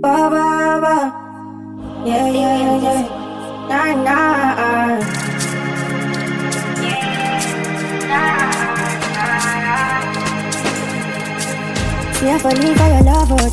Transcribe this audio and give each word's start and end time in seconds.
Ba 0.00 0.32
ba 0.32 0.80
ba. 0.80 0.96
Yeah, 2.08 2.24
yeah, 2.32 2.56
yeah, 2.56 2.76
yeah. 2.80 3.04
Nah, 3.68 3.92
nah. 4.00 4.96
See, 12.16 12.32
I 12.32 12.38
fall 12.40 12.56
in 12.56 12.72
for 12.80 12.88
your 12.88 13.04
love, 13.04 13.28
oh. 13.28 13.44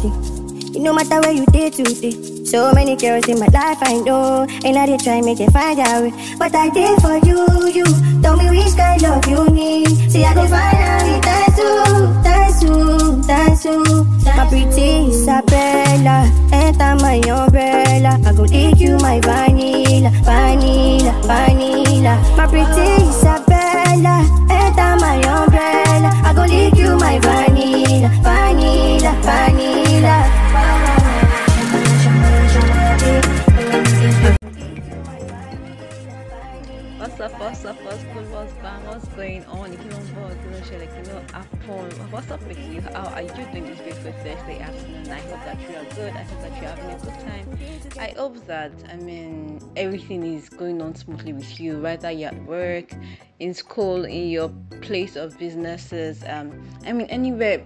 It 0.72 0.80
no 0.80 0.94
matter 0.96 1.20
where 1.20 1.36
you 1.36 1.44
did 1.52 1.74
today. 1.74 2.16
So 2.46 2.72
many 2.72 2.96
girls 2.96 3.28
in 3.28 3.44
my 3.44 3.52
life 3.52 3.84
I 3.84 4.00
know, 4.00 4.48
and 4.64 4.78
I 4.80 4.86
did 4.86 5.02
try 5.04 5.20
make 5.20 5.42
it 5.42 5.52
find 5.52 5.78
out. 5.84 6.16
But 6.40 6.56
I 6.56 6.70
did 6.72 6.96
for 7.04 7.20
you, 7.28 7.44
you. 7.76 7.88
Tell 8.24 8.40
me 8.40 8.48
which 8.56 8.72
kind 8.80 9.04
of 9.04 9.20
you 9.28 9.44
need. 9.52 9.92
See, 10.10 10.24
I 10.24 10.34
go 10.34 10.48
find 10.48 10.80
out 10.80 11.12
it, 11.12 11.22
that's 11.28 12.27
that's 13.28 13.66
you. 13.66 14.04
My 14.36 14.48
pretty 14.50 15.10
Isabella, 15.10 16.32
enter 16.52 16.96
my 17.02 17.20
umbrella. 17.28 18.20
I 18.26 18.34
go 18.34 18.46
take 18.46 18.80
you 18.80 18.98
my 18.98 19.20
vanilla, 19.22 20.12
vanilla, 20.24 21.14
vanilla. 21.24 22.14
My 22.38 22.48
pretty 22.48 23.04
Isabella, 23.04 24.24
enter 24.50 24.96
my 25.02 25.18
umbrella. 25.26 26.10
I 26.24 26.34
go 26.36 26.44
lick 26.44 26.76
you 26.76 26.98
my 26.98 27.20
vanilla, 27.20 28.10
vanilla, 28.22 29.12
vanilla. 29.24 30.37
Up, 37.20 37.40
what's 37.40 37.66
up, 37.66 37.82
what's 37.84 38.04
good, 38.04 38.32
what's 38.32 38.54
bad, 38.54 38.86
what's 38.86 39.08
going 39.10 39.44
on? 39.46 39.72
You 39.72 39.78
want 39.78 40.14
more, 40.14 40.30
you 40.30 40.52
know, 40.52 40.80
like, 40.80 40.92
you 40.96 41.12
know, 41.12 41.22
upon 41.34 41.90
what's 42.12 42.30
up 42.30 42.42
with 42.48 42.60
you? 42.60 42.82
How 42.82 43.08
are 43.08 43.24
you 43.24 43.30
doing 43.30 43.66
this 43.66 43.80
beautiful 43.80 44.12
Thursday 44.12 44.60
afternoon? 44.60 45.10
I 45.10 45.20
hope 45.22 45.44
that 45.46 45.60
you 45.62 45.76
are 45.76 45.96
good. 45.96 46.14
I 46.14 46.24
hope 46.24 46.42
that 46.42 46.62
you're 46.62 46.70
having 46.70 46.90
a 46.92 47.00
good 47.00 47.20
time. 47.26 48.00
I 48.00 48.14
hope 48.16 48.46
that, 48.46 48.72
I 48.92 48.98
mean, 48.98 49.60
everything 49.76 50.36
is 50.36 50.50
going 50.50 50.80
on 50.82 50.94
smoothly 50.94 51.34
with 51.34 51.60
you, 51.60 51.80
whether 51.80 52.12
you're 52.12 52.30
at 52.30 52.46
work, 52.46 52.94
in 53.40 53.54
school, 53.54 54.06
in 54.06 54.30
your 54.30 54.50
place 54.82 55.16
of 55.16 55.38
businesses, 55.40 56.24
um, 56.28 56.52
I 56.86 56.94
mean, 56.94 57.08
anywhere. 57.08 57.64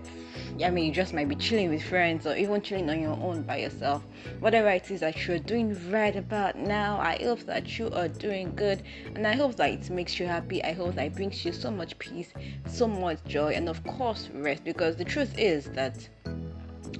I 0.63 0.69
mean, 0.69 0.85
you 0.85 0.91
just 0.91 1.13
might 1.13 1.27
be 1.27 1.35
chilling 1.35 1.69
with 1.69 1.83
friends 1.83 2.27
or 2.27 2.35
even 2.35 2.61
chilling 2.61 2.89
on 2.89 3.02
your 3.02 3.17
own 3.21 3.44
by 3.44 3.57
yourself. 3.57 4.03
Whatever 4.39 4.69
it 4.69 4.91
is 4.91 4.99
that 4.99 5.27
you're 5.27 5.39
doing 5.39 5.75
right 5.89 6.16
about 6.16 6.58
now, 6.58 6.99
I 6.99 7.17
hope 7.21 7.39
that 7.41 7.80
you 7.80 7.89
are 7.91 8.08
doing 8.08 8.53
good 8.55 8.83
and 9.16 9.25
I 9.25 9.33
hope 9.33 9.55
that 9.55 9.71
it 9.71 9.89
makes 9.89 10.19
you 10.19 10.27
happy. 10.27 10.63
I 10.63 10.73
hope 10.73 10.95
that 10.95 11.05
it 11.05 11.16
brings 11.16 11.43
you 11.45 11.52
so 11.52 11.71
much 11.71 11.97
peace, 11.99 12.33
so 12.67 12.88
much 12.88 13.23
joy, 13.25 13.53
and 13.53 13.69
of 13.69 13.83
course, 13.85 14.30
rest 14.33 14.63
because 14.63 14.95
the 14.95 15.05
truth 15.05 15.33
is 15.38 15.66
that 15.71 16.08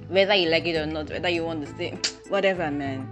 whether 0.08 0.34
you 0.34 0.50
like 0.50 0.66
it 0.66 0.76
or 0.76 0.86
not, 0.86 1.10
whether 1.10 1.30
you 1.30 1.44
want 1.44 1.66
to 1.66 1.74
stay, 1.74 1.98
whatever, 2.30 2.70
man. 2.72 3.08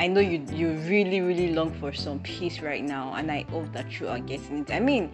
I 0.00 0.08
know 0.08 0.20
you 0.20 0.44
you 0.52 0.72
really 0.88 1.20
really 1.20 1.52
long 1.52 1.72
for 1.74 1.92
some 1.92 2.18
peace 2.20 2.60
right 2.60 2.82
now, 2.82 3.14
and 3.14 3.30
I 3.30 3.42
hope 3.42 3.72
that 3.72 4.00
you 4.00 4.08
are 4.08 4.18
getting 4.18 4.58
it. 4.58 4.72
I 4.72 4.80
mean, 4.80 5.12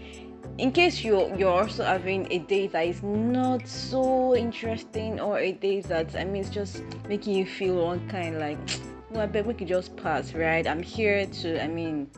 in 0.61 0.71
case 0.71 1.03
you're 1.03 1.35
you're 1.37 1.63
also 1.63 1.83
having 1.83 2.31
a 2.31 2.39
day 2.39 2.67
that 2.67 2.87
is 2.87 3.03
not 3.03 3.67
so 3.67 4.37
interesting 4.37 5.19
or 5.19 5.39
a 5.39 5.53
day 5.53 5.81
that 5.81 6.15
I 6.15 6.25
mean 6.25 6.43
it's 6.43 6.51
just 6.51 6.83
making 7.09 7.35
you 7.35 7.47
feel 7.47 7.87
one 7.87 8.07
kind 8.11 8.39
like 8.39 8.59
well 9.11 9.23
I 9.23 9.27
bet 9.27 9.47
we 9.47 9.55
could 9.55 9.69
just 9.69 9.97
pass 9.97 10.35
right? 10.35 10.67
I'm 10.67 10.83
here 10.83 11.25
to 11.27 11.65
I 11.65 11.67
mean 11.67 12.11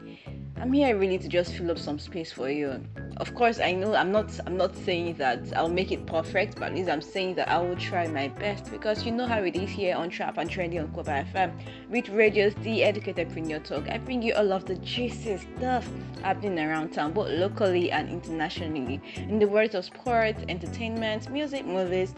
I'm 0.57 0.73
here 0.73 0.97
really 0.97 1.19
to 1.19 1.29
just 1.29 1.55
fill 1.55 1.71
up 1.71 1.79
some 1.79 1.99
space 1.99 2.33
for 2.33 2.49
you. 2.49 2.85
Of 3.17 3.35
course 3.35 3.59
I 3.59 3.73
know 3.73 3.95
I'm 3.95 4.13
not 4.13 4.39
I'm 4.47 4.57
not 4.57 4.77
saying 4.77 5.15
that 5.15 5.41
I'll 5.57 5.69
make 5.69 5.93
it 5.93 6.07
perfect 6.07 6.55
but 6.55 6.71
at 6.71 6.75
least 6.75 6.89
I'm 6.89 7.03
saying 7.03 7.35
that 7.37 7.49
I 7.49 7.59
will 7.59 7.77
try 7.77 8.07
my 8.07 8.29
best 8.29 8.71
because 8.71 9.05
you 9.05 9.13
know 9.13 9.27
how 9.27 9.43
it 9.43 9.57
is 9.57 9.71
here 9.71 9.97
on 9.97 10.09
Trap 10.11 10.39
and 10.39 10.49
Trendy 10.49 10.81
on 10.81 10.93
Koba 10.93 11.27
FM 11.33 11.53
with 11.91 12.09
Radio's 12.09 12.55
The 12.63 12.85
Educated 12.85 13.31
Premier 13.31 13.59
Talk 13.59 13.89
I 13.89 13.99
bring 13.99 14.23
you 14.23 14.35
all 14.35 14.53
of 14.53 14.65
the 14.65 14.77
juicy 14.77 15.39
stuff 15.57 15.89
happening 16.23 16.59
around 16.59 16.93
town 16.93 17.13
both 17.13 17.31
locally 17.31 17.91
and 17.91 18.09
internationally. 18.09 19.01
In 19.17 19.39
the 19.39 19.49
words 19.49 19.75
of 19.75 19.85
sports 19.85 20.43
entertainment 20.49 21.31
music 21.31 21.67
movies 21.67 22.15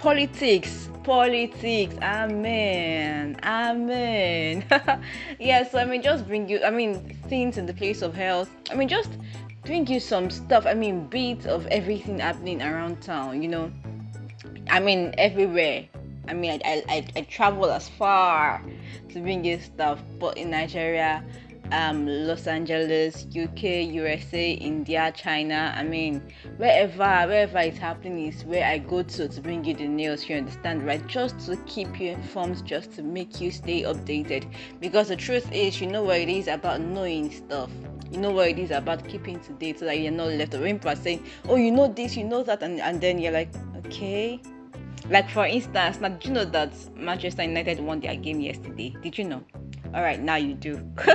politics. 0.00 0.88
Politics. 1.04 1.94
Amen. 2.02 3.36
Amen. 3.42 4.64
Yeah 5.38 5.68
so 5.68 5.78
i 5.78 5.84
mean 5.84 6.02
just 6.02 6.26
bring 6.26 6.48
you 6.48 6.62
i 6.64 6.70
mean 6.70 7.16
things 7.28 7.58
in 7.58 7.66
the 7.66 7.74
place 7.74 8.02
of 8.02 8.14
health. 8.14 8.50
I 8.70 8.74
mean 8.74 8.88
just 8.88 9.10
bring 9.64 9.86
you 9.86 10.00
some 10.00 10.30
stuff. 10.30 10.66
I 10.66 10.74
mean 10.74 11.06
beats 11.06 11.46
of 11.46 11.66
everything 11.66 12.18
happening 12.18 12.62
around 12.62 13.02
town 13.02 13.42
you 13.42 13.48
know. 13.48 13.70
I 14.70 14.80
mean 14.80 15.14
everywhere. 15.18 15.86
I 16.28 16.34
mean 16.34 16.60
i 16.64 16.82
i, 16.88 17.06
I 17.16 17.20
travel 17.22 17.70
as 17.70 17.88
far 17.88 18.62
to 19.10 19.20
bring 19.20 19.44
you 19.44 19.60
stuff 19.60 20.00
but 20.18 20.38
in 20.38 20.50
nigeria 20.50 21.24
um, 21.72 22.06
Los 22.06 22.46
Angeles, 22.46 23.26
UK, 23.26 23.62
USA, 23.92 24.52
India, 24.52 25.12
China. 25.14 25.72
I 25.76 25.82
mean, 25.82 26.22
wherever 26.56 27.26
wherever 27.28 27.58
it's 27.58 27.78
happening 27.78 28.26
is 28.26 28.44
where 28.44 28.66
I 28.66 28.78
go 28.78 29.02
to 29.02 29.28
to 29.28 29.40
bring 29.40 29.64
you 29.64 29.74
the 29.74 29.86
news. 29.86 30.28
You 30.28 30.36
understand, 30.36 30.84
right? 30.84 31.04
Just 31.06 31.38
to 31.46 31.56
keep 31.66 32.00
you 32.00 32.10
informed, 32.10 32.64
just 32.66 32.92
to 32.92 33.02
make 33.02 33.40
you 33.40 33.50
stay 33.50 33.82
updated. 33.82 34.52
Because 34.80 35.08
the 35.08 35.16
truth 35.16 35.50
is, 35.52 35.80
you 35.80 35.86
know 35.86 36.02
what 36.02 36.18
it 36.18 36.28
is 36.28 36.48
about 36.48 36.80
knowing 36.80 37.30
stuff. 37.30 37.70
You 38.10 38.18
know 38.18 38.30
what 38.30 38.48
it 38.48 38.58
is 38.58 38.72
about 38.72 39.06
keeping 39.08 39.38
to 39.40 39.52
date 39.52 39.78
so 39.78 39.84
that 39.84 40.00
you're 40.00 40.12
not 40.12 40.28
left 40.32 40.54
around 40.54 40.82
saying, 40.98 41.24
"Oh, 41.48 41.56
you 41.56 41.70
know 41.70 41.86
this, 41.86 42.16
you 42.16 42.24
know 42.24 42.42
that," 42.42 42.62
and, 42.62 42.80
and 42.80 43.00
then 43.00 43.18
you're 43.18 43.32
like, 43.32 43.50
"Okay." 43.86 44.40
Like 45.08 45.30
for 45.30 45.46
instance, 45.46 46.00
now 46.00 46.08
did 46.08 46.24
you 46.24 46.32
know 46.32 46.44
that 46.44 46.72
Manchester 46.96 47.42
United 47.42 47.80
won 47.80 48.00
their 48.00 48.16
game 48.16 48.40
yesterday? 48.40 48.94
Did 49.02 49.18
you 49.18 49.24
know? 49.24 49.42
All 49.94 50.02
right 50.02 50.20
now 50.20 50.36
you 50.36 50.54
do. 50.54 50.76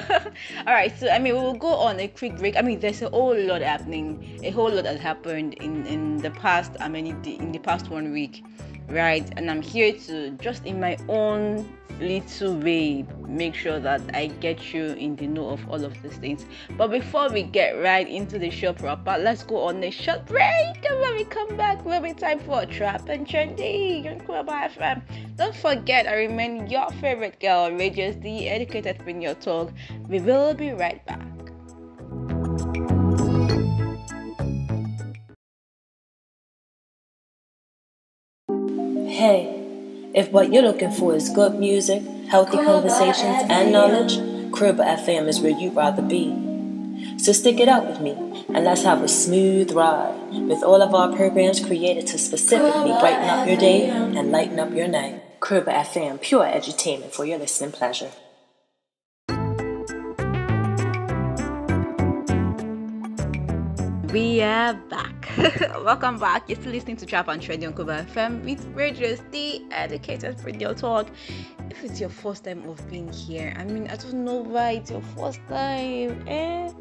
All 0.68 0.74
right 0.74 0.92
so 1.00 1.10
i 1.10 1.18
mean 1.20 1.36
we 1.36 1.42
will 1.42 1.54
go 1.54 1.74
on 1.76 2.00
a 2.00 2.08
quick 2.08 2.38
break. 2.38 2.58
I 2.58 2.62
mean 2.62 2.80
there's 2.80 3.02
a 3.02 3.10
whole 3.10 3.38
lot 3.38 3.62
happening 3.62 4.40
a 4.44 4.50
whole 4.52 4.72
lot 4.72 4.86
has 4.86 5.00
happened 5.00 5.54
in 5.56 5.86
in 5.86 6.18
the 6.18 6.32
past 6.32 6.72
i 6.80 6.90
mean 6.90 7.08
in 7.26 7.52
the 7.52 7.60
past 7.60 7.90
one 7.90 8.12
week 8.12 8.44
right 8.88 9.32
and 9.38 9.50
i'm 9.50 9.62
here 9.62 9.94
to 9.94 10.32
just 10.32 10.66
in 10.66 10.80
my 10.80 10.98
own 11.08 11.68
little 12.00 12.56
way 12.58 13.06
make 13.28 13.56
sure 13.56 13.80
that 13.80 14.02
i 14.14 14.28
get 14.28 14.74
you 14.74 14.86
in 14.94 15.16
the 15.16 15.28
know 15.28 15.50
of 15.50 15.70
all 15.70 15.84
of 15.84 15.94
these 16.02 16.18
things. 16.18 16.46
But 16.78 16.90
before 16.90 17.30
we 17.30 17.44
get 17.44 17.82
right 17.82 18.08
into 18.08 18.38
the 18.38 18.50
show 18.50 18.74
proper 18.74 19.18
let's 19.18 19.44
go 19.44 19.64
on 19.68 19.84
a 19.84 19.92
short 19.92 20.26
break. 20.26 20.86
And 20.90 21.00
when 21.00 21.16
we 21.16 21.24
come 21.24 21.56
back 21.56 21.86
we'll 21.86 22.02
be 22.02 22.14
time 22.14 22.40
for 22.40 22.66
trap 22.66 23.08
and 23.10 23.26
trendy 23.26 24.04
don't 25.38 25.56
forget 25.56 26.08
i 26.08 26.16
remain 26.16 26.68
your 26.68 26.90
favorite 27.02 27.40
girl 27.40 27.72
radius 27.72 28.16
the 28.18 28.50
educated 28.50 29.02
in 29.08 29.22
your 29.22 29.36
talk. 29.36 29.72
We 30.08 30.20
will 30.20 30.54
be 30.54 30.72
right 30.72 31.06
back 31.06 31.35
if 40.16 40.32
what 40.32 40.52
you're 40.52 40.64
looking 40.64 40.92
for 40.92 41.14
is 41.14 41.30
good 41.30 41.56
music, 41.56 42.02
healthy 42.30 42.58
conversations, 42.58 43.44
and 43.50 43.74
knowledge, 43.74 44.16
Crib 44.54 44.78
FM 44.78 45.28
is 45.28 45.42
where 45.42 45.52
you'd 45.52 45.76
rather 45.76 46.02
be. 46.02 47.18
So 47.18 47.34
stick 47.34 47.60
it 47.60 47.68
out 47.68 47.86
with 47.86 48.00
me 48.00 48.12
and 48.48 48.64
let's 48.64 48.84
have 48.84 49.04
a 49.04 49.10
smooth 49.10 49.74
ride 49.74 50.16
with 50.48 50.64
all 50.64 50.82
of 50.82 50.96
our 50.96 51.14
programs 51.14 51.60
created 51.60 52.08
to 52.08 52.18
specifically 52.18 52.94
brighten 53.00 53.30
up 53.30 53.48
your 53.48 53.58
day 53.58 53.90
and 53.90 54.32
lighten 54.32 54.58
up 54.58 54.74
your 54.74 54.88
night. 54.88 55.22
Crib 55.42 55.66
FM, 55.66 56.22
pure 56.22 56.46
edutainment 56.46 57.12
for 57.12 57.26
your 57.26 57.38
listening 57.38 57.74
pleasure. 57.74 58.12
We 64.16 64.42
are 64.42 64.74
back. 64.74 65.30
Welcome 65.84 66.20
back. 66.20 66.48
You're 66.48 66.58
still 66.58 66.72
listening 66.72 66.96
to 66.96 67.06
Trap 67.06 67.28
and 67.28 67.42
Trendy 67.42 67.68
on 67.68 67.76
Kuba 67.76 68.06
FM 68.14 68.46
with 68.46 68.66
Radios, 68.68 69.20
the 69.32 69.62
educated 69.72 70.42
radio 70.46 70.74
talk. 70.74 71.10
If 71.70 71.84
it's 71.84 72.00
your 72.00 72.08
first 72.08 72.46
time 72.46 72.64
of 72.70 72.90
being 72.90 73.12
here, 73.12 73.54
I 73.60 73.66
mean, 73.66 73.90
I 73.90 73.98
don't 73.98 74.24
know 74.24 74.36
why 74.36 74.72
it's 74.80 74.90
your 74.90 75.02
first 75.02 75.42
time. 75.50 76.26
Eh, 76.30 76.72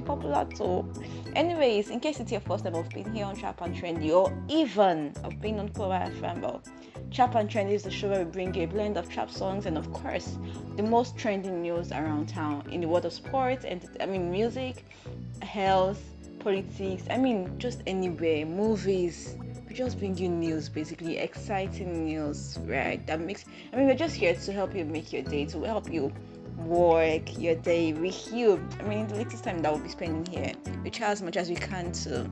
popular 0.00 0.46
too. 0.54 0.86
Anyways, 1.34 1.88
in 1.88 1.98
case 1.98 2.20
it's 2.20 2.30
your 2.30 2.42
first 2.42 2.64
time 2.64 2.74
of 2.74 2.90
being 2.90 3.10
here 3.14 3.24
on 3.24 3.36
Trap 3.36 3.62
and 3.62 3.74
Trendy, 3.74 4.10
or 4.10 4.30
even 4.50 5.14
of 5.24 5.40
being 5.40 5.58
on 5.60 5.70
Kuba 5.70 6.12
FM, 6.20 6.42
well, 6.42 6.62
Trap 7.10 7.36
and 7.36 7.48
Trendy 7.48 7.72
is 7.72 7.84
the 7.84 7.90
show 7.90 8.10
where 8.10 8.22
we 8.22 8.30
bring 8.30 8.54
you 8.54 8.64
a 8.64 8.66
blend 8.66 8.98
of 8.98 9.08
trap 9.08 9.30
songs 9.30 9.64
and, 9.64 9.78
of 9.78 9.90
course, 9.94 10.36
the 10.76 10.82
most 10.82 11.16
trending 11.16 11.62
news 11.62 11.90
around 11.90 12.28
town 12.28 12.68
in 12.70 12.82
the 12.82 12.86
world 12.86 13.06
of 13.06 13.14
sports 13.14 13.64
and 13.64 13.88
I 13.98 14.04
mean, 14.04 14.30
music, 14.30 14.84
health 15.40 16.11
politics, 16.42 17.04
I 17.10 17.16
mean, 17.18 17.58
just 17.58 17.82
anywhere, 17.86 18.44
movies. 18.46 19.36
We 19.68 19.74
just 19.74 19.98
bring 19.98 20.16
you 20.18 20.28
news, 20.28 20.68
basically 20.68 21.18
exciting 21.18 22.04
news, 22.04 22.58
right? 22.62 23.04
That 23.06 23.20
makes. 23.20 23.44
I 23.72 23.76
mean, 23.76 23.86
we're 23.86 23.94
just 23.94 24.14
here 24.14 24.34
to 24.34 24.52
help 24.52 24.74
you 24.74 24.84
make 24.84 25.12
your 25.12 25.22
day, 25.22 25.46
to 25.46 25.62
help 25.62 25.90
you 25.90 26.12
work 26.58 27.38
your 27.38 27.54
day 27.54 27.92
with 27.92 28.32
you. 28.32 28.62
I 28.78 28.82
mean, 28.82 29.06
the 29.06 29.16
latest 29.16 29.44
time 29.44 29.62
that 29.62 29.72
we'll 29.72 29.82
be 29.82 29.88
spending 29.88 30.26
here, 30.26 30.52
we 30.84 30.90
try 30.90 31.08
as 31.08 31.22
much 31.22 31.36
as 31.36 31.48
we 31.48 31.56
can 31.56 31.92
to 32.04 32.30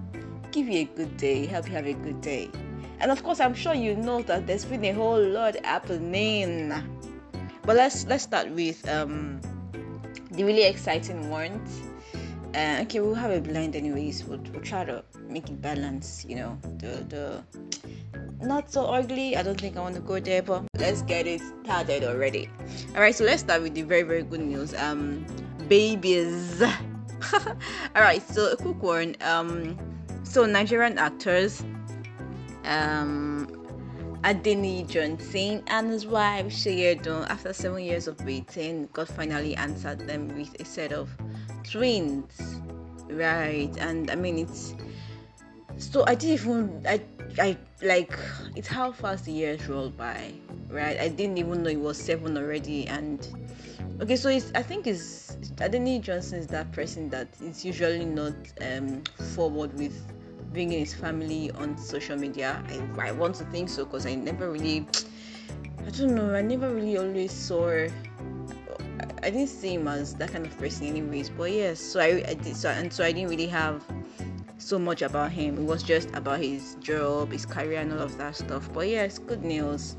give 0.53 0.69
you 0.69 0.81
a 0.81 0.85
good 0.85 1.17
day, 1.17 1.47
help 1.47 1.67
you 1.67 1.73
have 1.73 1.87
a 1.87 1.95
good 1.95 2.21
day. 2.21 2.51
and 3.01 3.11
of 3.11 3.23
course, 3.23 3.41
I'm 3.41 3.55
sure 3.55 3.75
you 3.75 3.97
know 3.97 4.23
that 4.23 4.47
there's 4.47 4.65
been 4.65 4.85
a 4.85 4.93
whole 4.93 5.21
lot 5.21 5.56
happening. 5.65 6.73
But 7.65 7.77
let's 7.77 8.06
let's 8.06 8.25
start 8.25 8.51
with 8.51 8.87
um 8.89 9.41
the 10.31 10.45
really 10.45 10.65
exciting 10.65 11.31
ones. 11.31 11.90
Uh, 12.55 12.82
okay, 12.82 12.99
we'll 12.99 13.14
have 13.14 13.31
a 13.31 13.41
blind 13.41 13.76
anyways. 13.76 14.25
We'll, 14.25 14.41
we'll 14.52 14.62
try 14.62 14.85
to 14.85 15.05
make 15.29 15.49
it 15.49 15.62
balance. 15.62 16.25
You 16.29 16.37
know, 16.37 16.58
the 16.79 17.05
the 17.08 17.44
not 18.44 18.73
so 18.73 18.87
ugly. 18.87 19.37
I 19.37 19.43
don't 19.43 19.61
think 19.61 19.76
I 19.76 19.81
want 19.81 19.94
to 19.94 20.00
go 20.00 20.19
there, 20.19 20.43
but 20.43 20.64
let's 20.79 21.02
get 21.02 21.26
it 21.26 21.41
started 21.62 22.02
already. 22.02 22.50
All 22.94 23.00
right, 23.00 23.14
so 23.14 23.25
let's 23.25 23.43
start 23.43 23.62
with 23.62 23.75
the 23.75 23.82
very 23.82 24.02
very 24.02 24.25
good 24.25 24.41
news. 24.41 24.75
Um, 24.75 25.25
babies. 25.69 26.62
All 27.94 28.02
right, 28.02 28.23
so 28.23 28.50
a 28.50 28.56
quick 28.56 28.82
one. 28.82 29.14
Um, 29.20 29.79
so 30.25 30.44
Nigerian 30.44 30.99
actors 30.99 31.62
um, 32.64 33.30
Adeniyi 34.22 34.87
Johnson 34.87 35.62
and 35.69 35.90
his 35.90 36.06
wife 36.06 36.52
Seyi 36.52 36.94
Edun, 36.94 37.26
after 37.31 37.55
seven 37.55 37.82
years 37.82 38.06
of 38.06 38.22
waiting, 38.25 38.87
God 38.93 39.08
finally 39.08 39.56
answered 39.56 40.00
them 40.00 40.28
with 40.37 40.61
a 40.61 40.64
set 40.64 40.93
of 40.93 41.08
twins. 41.64 42.61
Right, 43.08 43.75
and 43.78 44.11
I 44.11 44.14
mean 44.14 44.38
it's 44.38 44.75
so 45.78 46.05
I 46.06 46.14
didn't 46.14 46.34
even 46.34 46.87
I 46.87 47.00
I 47.38 47.56
like 47.82 48.17
it's 48.55 48.69
how 48.69 48.93
fast 48.93 49.25
the 49.25 49.32
years 49.32 49.67
roll 49.67 49.88
by, 49.88 50.34
right? 50.69 51.00
I 51.00 51.08
didn't 51.08 51.38
even 51.38 51.62
know 51.62 51.70
it 51.70 51.81
was 51.81 51.96
seven 51.96 52.37
already, 52.37 52.87
and 52.87 53.26
okay, 54.02 54.17
so 54.17 54.28
it's 54.28 54.52
I 54.55 54.62
think 54.62 54.87
it's 54.87 55.32
Adeniyi 55.56 56.02
Johnson 56.02 56.38
is 56.38 56.46
that 56.49 56.70
person 56.72 57.08
that 57.08 57.28
is 57.40 57.64
usually 57.64 58.05
not 58.05 58.34
um 58.61 59.02
forward 59.34 59.72
with 59.78 59.96
bringing 60.52 60.81
his 60.81 60.94
family 60.94 61.50
on 61.52 61.76
social 61.79 62.17
media. 62.17 62.62
I, 62.69 63.08
I 63.08 63.12
want 63.12 63.37
to 63.37 63.44
think 63.47 63.69
so 63.69 63.85
because 63.85 64.06
I 64.06 64.14
never 64.14 64.50
really, 64.50 64.87
I 65.87 65.91
don't 65.91 66.14
know, 66.14 66.35
I 66.35 66.43
never 66.43 66.70
really 66.70 66.99
always 66.99 67.32
saw. 67.32 67.87
I 69.23 69.31
didn't 69.31 69.49
see 69.49 69.75
him 69.75 69.87
as 69.87 70.14
that 70.14 70.32
kind 70.32 70.47
of 70.47 70.56
person, 70.58 70.87
anyways. 70.87 71.31
But 71.31 71.52
yes, 71.52 71.79
so 71.81 72.00
I, 72.00 72.23
I 72.26 72.35
did, 72.35 72.56
so 72.56 72.70
and 72.70 72.93
so 72.93 73.05
I 73.05 73.12
didn't 73.12 73.29
really 73.31 73.49
have 73.49 73.85
so 74.58 74.79
much 74.79 75.02
about 75.02 75.31
him. 75.31 75.58
It 75.58 75.64
was 75.64 75.82
just 75.82 76.08
about 76.14 76.41
his 76.41 76.76
job, 76.81 77.32
his 77.32 77.46
career, 77.46 77.81
and 77.81 77.93
all 77.93 78.00
of 78.00 78.17
that 78.19 78.37
stuff. 78.37 78.70
But 78.73 78.88
yes, 78.88 79.19
good 79.19 79.44
news 79.44 79.96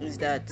is 0.00 0.18
that 0.18 0.50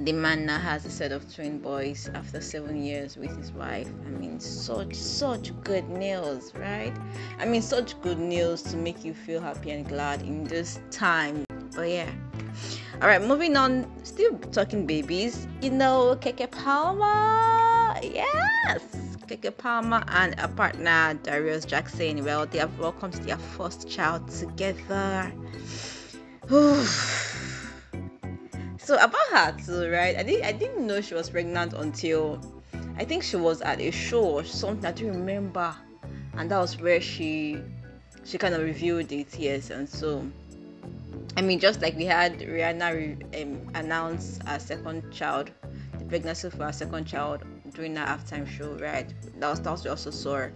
the 0.00 0.12
man 0.12 0.44
now 0.46 0.58
has 0.58 0.84
a 0.84 0.90
set 0.90 1.10
of 1.10 1.32
twin 1.34 1.58
boys 1.58 2.10
after 2.14 2.40
seven 2.40 2.84
years 2.84 3.16
with 3.16 3.34
his 3.36 3.52
wife. 3.52 3.88
I 4.06 4.10
mean, 4.10 4.38
such 4.40 4.94
such 4.94 5.58
good 5.62 5.88
news, 5.88 6.52
right? 6.54 6.92
I 7.38 7.46
mean, 7.46 7.62
such 7.62 8.00
good 8.02 8.18
news 8.18 8.62
to 8.64 8.76
make 8.76 9.04
you 9.04 9.14
feel 9.14 9.40
happy 9.40 9.70
and 9.70 9.88
glad 9.88 10.22
in 10.22 10.44
this 10.44 10.78
time. 10.90 11.44
But 11.74 11.88
yeah. 11.88 12.10
All 13.00 13.08
right, 13.08 13.22
moving 13.22 13.56
on. 13.56 13.86
Still 14.04 14.38
talking 14.52 14.86
babies. 14.86 15.46
You 15.62 15.70
know, 15.70 16.16
Keke 16.20 16.50
Palmer. 16.50 17.98
Yes, 18.02 18.82
Keke 19.26 19.56
Palmer 19.56 20.04
and 20.08 20.34
a 20.38 20.48
partner 20.48 21.18
Darius 21.22 21.64
Jackson. 21.64 22.22
Well, 22.24 22.46
they 22.46 22.58
have 22.58 22.78
welcomed 22.78 23.14
their 23.14 23.38
first 23.38 23.88
child 23.88 24.28
together. 24.28 25.32
so 28.86 28.94
about 28.94 29.28
her 29.32 29.56
too, 29.66 29.90
right? 29.90 30.16
I 30.16 30.22
didn't 30.22 30.44
I 30.44 30.52
didn't 30.52 30.86
know 30.86 31.00
she 31.00 31.14
was 31.14 31.28
pregnant 31.28 31.72
until 31.72 32.40
I 32.96 33.04
think 33.04 33.24
she 33.24 33.36
was 33.36 33.60
at 33.60 33.80
a 33.80 33.90
show 33.90 34.24
or 34.24 34.44
something. 34.44 34.86
I 34.86 34.92
don't 34.92 35.08
remember, 35.08 35.74
and 36.34 36.48
that 36.52 36.58
was 36.58 36.80
where 36.80 37.00
she 37.00 37.58
she 38.24 38.38
kind 38.38 38.54
of 38.54 38.62
revealed 38.62 39.10
it. 39.10 39.36
Yes, 39.36 39.70
and 39.70 39.88
so 39.88 40.24
I 41.36 41.42
mean, 41.42 41.58
just 41.58 41.82
like 41.82 41.96
we 41.96 42.04
had 42.04 42.38
Rihanna 42.38 43.42
um, 43.42 43.70
announce 43.74 44.38
a 44.46 44.60
second 44.60 45.10
child, 45.10 45.50
the 45.98 46.04
pregnancy 46.04 46.48
for 46.50 46.66
her 46.66 46.72
second 46.72 47.06
child 47.06 47.42
during 47.76 47.92
that 47.94 48.08
halftime 48.08 48.48
show, 48.48 48.72
right? 48.80 49.12
That 49.38 49.50
was 49.50 49.60
that 49.60 49.70
was 49.70 49.86
also 49.86 50.10
saw. 50.10 50.48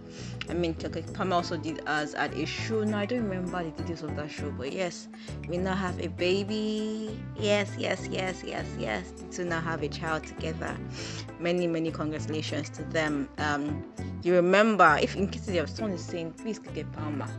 I 0.49 0.53
mean, 0.53 0.73
Palmer 1.13 1.35
also 1.35 1.55
did 1.55 1.87
us 1.87 2.15
at 2.15 2.33
a 2.33 2.45
show. 2.45 2.83
Now 2.83 2.97
I 2.99 3.05
don't 3.05 3.23
remember 3.23 3.63
the 3.63 3.69
details 3.71 4.01
of 4.01 4.15
that 4.15 4.31
show, 4.31 4.51
but 4.51 4.73
yes, 4.73 5.07
we 5.47 5.57
now 5.57 5.75
have 5.75 5.99
a 6.01 6.07
baby. 6.09 7.17
Yes, 7.39 7.71
yes, 7.77 8.07
yes, 8.11 8.43
yes, 8.43 8.65
yes. 8.79 9.13
To 9.33 9.45
now 9.45 9.61
have 9.61 9.83
a 9.83 9.87
child 9.87 10.25
together. 10.25 10.75
Many, 11.39 11.67
many 11.67 11.91
congratulations 11.91 12.69
to 12.71 12.83
them. 12.85 13.29
Um, 13.37 13.85
you 14.23 14.33
remember, 14.33 14.97
if 15.01 15.15
in 15.15 15.27
case 15.27 15.47
you 15.47 15.59
have 15.59 15.69
someone 15.69 15.93
is 15.93 16.03
saying, 16.03 16.33
please 16.33 16.59
get 16.59 16.91
Palmer. 16.91 17.29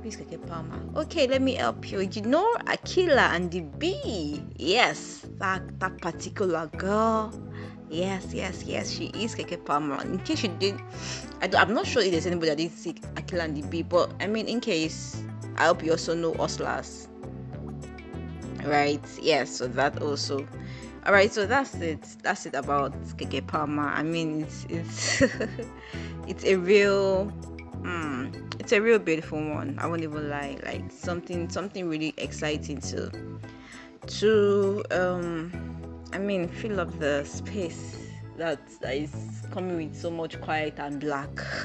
Please 0.00 0.16
get 0.16 0.46
Palmer. 0.46 0.80
Okay, 0.96 1.26
let 1.26 1.42
me 1.42 1.54
help 1.54 1.90
you. 1.90 2.00
You 2.00 2.22
know 2.22 2.56
Akeelah 2.66 3.34
and 3.34 3.50
the 3.50 3.60
bee. 3.60 4.42
Yes, 4.56 5.26
that 5.38 5.78
that 5.78 6.00
particular 6.00 6.68
girl 6.78 7.32
Yes, 7.88 8.34
yes, 8.34 8.64
yes, 8.64 8.90
she 8.90 9.06
is 9.14 9.34
Keke 9.34 9.64
Palmer. 9.64 10.02
In 10.02 10.18
case 10.18 10.42
you 10.42 10.48
did, 10.58 10.74
I 11.40 11.46
am 11.62 11.72
not 11.72 11.86
sure 11.86 12.02
if 12.02 12.10
there's 12.10 12.26
anybody 12.26 12.48
that 12.50 12.58
did 12.58 12.72
see 12.72 12.94
Akeelah 13.14 13.44
and 13.44 13.56
the 13.56 13.62
Bee, 13.62 13.82
but 13.82 14.12
I 14.20 14.26
mean, 14.26 14.48
in 14.48 14.60
case, 14.60 15.22
I 15.56 15.66
hope 15.66 15.84
you 15.84 15.92
also 15.92 16.14
know 16.14 16.32
Oslas. 16.34 17.06
Right? 18.64 19.04
Yes, 19.22 19.50
so 19.50 19.68
that 19.68 20.02
also. 20.02 20.46
All 21.06 21.12
right, 21.12 21.32
so 21.32 21.46
that's 21.46 21.76
it. 21.76 22.02
That's 22.22 22.46
it 22.46 22.54
about 22.54 22.92
Keke 23.16 23.46
Palmer. 23.46 23.86
I 23.86 24.02
mean, 24.02 24.42
it's 24.42 24.66
it's 24.68 25.22
it's 26.26 26.44
a 26.44 26.56
real, 26.56 27.32
mm, 27.82 28.60
it's 28.60 28.72
a 28.72 28.80
real 28.80 28.98
beautiful 28.98 29.38
one. 29.38 29.78
I 29.78 29.86
won't 29.86 30.02
even 30.02 30.28
lie. 30.28 30.58
Like 30.64 30.90
something 30.90 31.48
something 31.48 31.88
really 31.88 32.12
exciting 32.16 32.80
to 32.80 33.12
to 34.06 34.82
um 34.90 35.75
I 36.12 36.18
mean, 36.18 36.48
fill 36.48 36.80
up 36.80 36.98
the 36.98 37.24
space 37.24 37.96
that, 38.36 38.60
is 38.82 39.12
coming 39.50 39.76
with 39.76 39.96
so 39.96 40.10
much 40.10 40.40
quiet 40.40 40.74
and 40.78 41.00
black. 41.00 41.28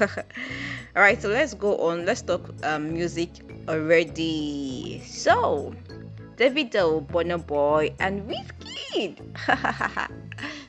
All 0.96 1.02
right, 1.02 1.20
so 1.20 1.28
let's 1.28 1.54
go 1.54 1.76
on. 1.78 2.04
Let's 2.04 2.22
talk 2.22 2.48
um, 2.62 2.92
music 2.92 3.30
already. 3.68 5.02
So, 5.06 5.74
Davido, 6.36 7.06
Burna 7.06 7.44
Boy, 7.44 7.94
and 8.00 8.28
Wizkid. 8.28 9.20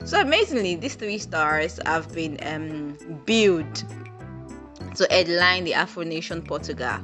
so 0.06 0.22
amazingly, 0.22 0.76
these 0.76 0.96
three 0.96 1.18
stars 1.18 1.80
have 1.86 2.14
been 2.14 2.38
um, 2.44 2.98
built 3.26 3.84
to 4.96 5.08
headline 5.10 5.64
the 5.64 5.74
Afro 5.74 6.04
Nation 6.04 6.42
Portugal, 6.42 7.00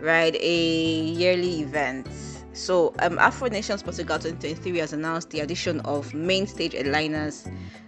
right? 0.00 0.34
A 0.34 1.00
yearly 1.00 1.60
event 1.60 2.06
so, 2.52 2.94
um, 2.98 3.18
Afro 3.18 3.48
Nations 3.48 3.82
Portugal 3.82 4.18
2023 4.18 4.78
has 4.78 4.92
announced 4.92 5.30
the 5.30 5.40
addition 5.40 5.80
of 5.80 6.12
main 6.14 6.46
stage 6.46 6.72
headliners 6.72 7.46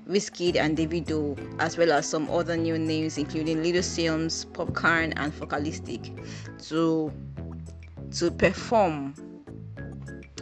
Wizkid 0.08 0.56
and 0.56 0.76
Davido, 0.76 1.38
as 1.60 1.78
well 1.78 1.92
as 1.92 2.06
some 2.08 2.28
other 2.30 2.56
new 2.56 2.78
names 2.78 3.16
including 3.16 3.62
Little 3.62 3.82
Simz, 3.82 4.44
Popcaan, 4.46 5.12
and 5.16 5.32
Focalistic, 5.32 6.12
to 6.68 7.12
to 8.18 8.30
perform 8.30 9.14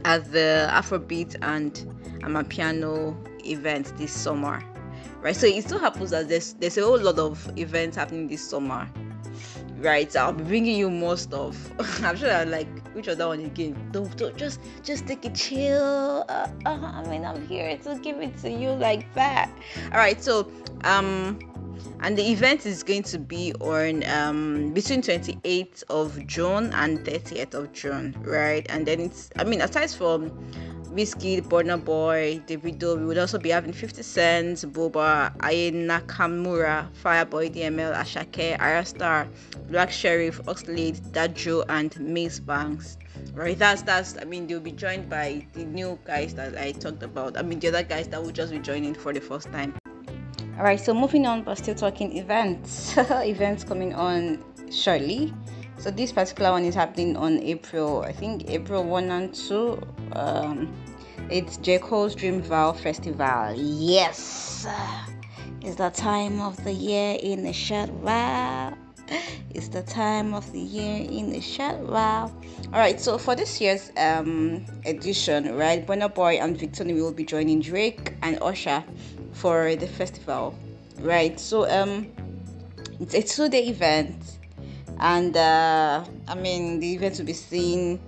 at 0.05 0.31
the 0.33 0.69
Afrobeat 0.71 1.37
and 1.43 1.75
Amapiano 2.23 3.17
event 3.47 3.97
this 3.99 4.13
summer. 4.13 4.63
Right, 5.21 5.37
so 5.37 5.47
it 5.47 5.69
so 5.69 5.79
happens 5.79 6.11
that 6.11 6.29
there's 6.29 6.55
there's 6.55 6.79
a 6.79 6.83
whole 6.83 7.01
lot 7.01 7.19
of 7.19 7.59
events 7.59 7.97
happening 7.97 8.29
this 8.29 8.49
summer 8.49 8.89
right 9.79 10.15
i'll 10.17 10.33
be 10.33 10.45
bringing 10.45 10.77
you 10.77 10.91
more 10.91 11.17
stuff. 11.17 11.57
I'm 12.03 12.17
sure 12.17 12.33
i'm 12.33 12.51
like 12.51 12.69
which 12.95 13.09
other 13.09 13.29
one 13.29 13.41
again. 13.41 13.77
Don't, 13.93 14.15
don't 14.17 14.37
just 14.37 14.61
just 14.83 15.07
take 15.07 15.25
it 15.25 15.35
chill. 15.35 16.25
Uh, 16.29 16.49
uh, 16.67 16.93
i 16.95 17.05
mean 17.09 17.25
i'm 17.25 17.47
here 17.47 17.77
to 17.79 17.99
give 18.03 18.21
it 18.21 18.37
to 18.39 18.51
you 18.51 18.71
like 18.71 19.13
that. 19.15 19.51
All 19.93 19.99
right 19.99 20.23
so 20.23 20.51
um 20.85 21.39
and 22.01 22.17
the 22.17 22.31
event 22.31 22.67
is 22.67 22.83
going 22.83 23.03
to 23.03 23.19
be 23.19 23.53
on 23.61 24.05
um 24.09 24.73
between 24.73 25.03
28th 25.03 25.83
of 25.91 26.27
june 26.27 26.73
and 26.75 27.01
30th 27.01 27.55
of 27.55 27.73
june 27.73 28.15
right 28.23 28.67
and 28.69 28.87
then 28.87 29.01
it's 29.01 29.31
i 29.37 29.45
mean 29.45 29.61
aside 29.61 29.91
from 29.91 30.31
Wizkid, 30.99 31.43
Burna 31.49 31.83
Boy, 31.83 32.43
Davido. 32.47 32.99
We 32.99 33.05
would 33.05 33.19
also 33.19 33.39
be 33.39 33.51
having 33.51 33.73
50 33.73 34.03
Cent, 34.03 34.59
Booba, 34.73 35.33
Aya 35.41 35.71
Nakamura, 35.71 36.89
Fireboy, 37.05 37.55
DML, 37.55 37.95
Asake, 37.95 38.59
Ayra 38.59 39.29
Black 39.69 39.91
Sherif, 39.91 40.43
Oxlade, 40.45 40.99
Dadju, 41.13 41.65
and 41.69 41.99
Maze 42.01 42.41
Banks. 42.41 42.97
Right, 43.33 43.59
that's 43.59 43.83
that's. 43.83 44.17
I 44.19 44.25
mean, 44.25 44.47
they'll 44.47 44.61
be 44.61 44.73
joined 44.73 45.09
by 45.09 45.47
the 45.53 45.65
new 45.65 45.99
guys 46.05 46.35
that 46.35 46.57
I 46.59 46.73
talked 46.73 47.03
about. 47.03 47.37
I 47.37 47.43
mean, 47.43 47.61
the 47.61 47.69
other 47.69 47.83
guys 47.83 48.09
that 48.09 48.23
will 48.23 48.33
just 48.33 48.53
be 48.53 48.59
joining 48.59 48.95
for 48.95 49.13
the 49.13 49.21
first 49.21 49.53
time. 49.53 49.78
All 50.59 50.65
right, 50.65 50.81
so 50.81 50.93
moving 50.93 51.25
on, 51.25 51.45
but 51.45 51.57
still 51.57 51.77
talking 51.77 52.17
events. 52.17 52.97
events 52.99 53.62
coming 53.62 53.95
on 53.95 54.43
shortly. 54.73 55.33
So 55.79 55.93
this 55.93 56.11
particular 56.11 56.50
one 56.50 56.65
is 56.65 56.75
happening 56.75 57.17
on 57.17 57.38
April, 57.38 58.03
I 58.03 58.11
think 58.11 58.50
April 58.50 58.83
1 58.83 59.09
and 59.09 59.33
2. 59.33 59.81
Um, 60.15 60.75
it's 61.31 61.59
J. 61.59 61.79
Cole's 61.79 62.17
Dreamville 62.17 62.77
Festival. 62.77 63.55
Yes! 63.55 64.67
It's 65.62 65.77
the 65.77 65.91
time 65.91 66.41
of 66.41 66.57
the 66.65 66.73
year 66.73 67.17
in 67.23 67.45
the 67.45 67.53
short. 67.53 67.91
It's 69.50 69.69
the 69.69 69.83
time 69.83 70.35
of 70.35 70.50
the 70.53 70.61
year 70.61 70.97
in 70.97 71.31
the 71.31 71.41
shot. 71.41 71.79
Wow. 71.81 72.33
All 72.73 72.79
right. 72.79 73.00
So 73.00 73.19
for 73.19 73.35
this 73.35 73.61
year's 73.61 73.91
um 73.97 74.65
edition, 74.85 75.55
right, 75.57 75.87
Burna 75.87 76.12
Boy 76.15 76.38
and 76.38 76.57
Victony 76.59 76.95
will 76.95 77.12
be 77.12 77.25
joining 77.25 77.61
Drake 77.61 78.15
and 78.23 78.38
Usher 78.43 78.85
for 79.33 79.77
the 79.77 79.87
festival, 79.87 80.59
right? 81.00 81.38
So 81.38 81.69
um, 81.71 82.09
it's 83.00 83.15
a 83.15 83.23
two-day 83.23 83.69
event, 83.69 84.38
and 84.99 85.37
uh, 85.37 86.05
I 86.27 86.35
mean 86.35 86.81
the 86.81 86.95
event 86.95 87.19
will 87.19 87.27
be 87.27 87.33
seeing 87.33 88.00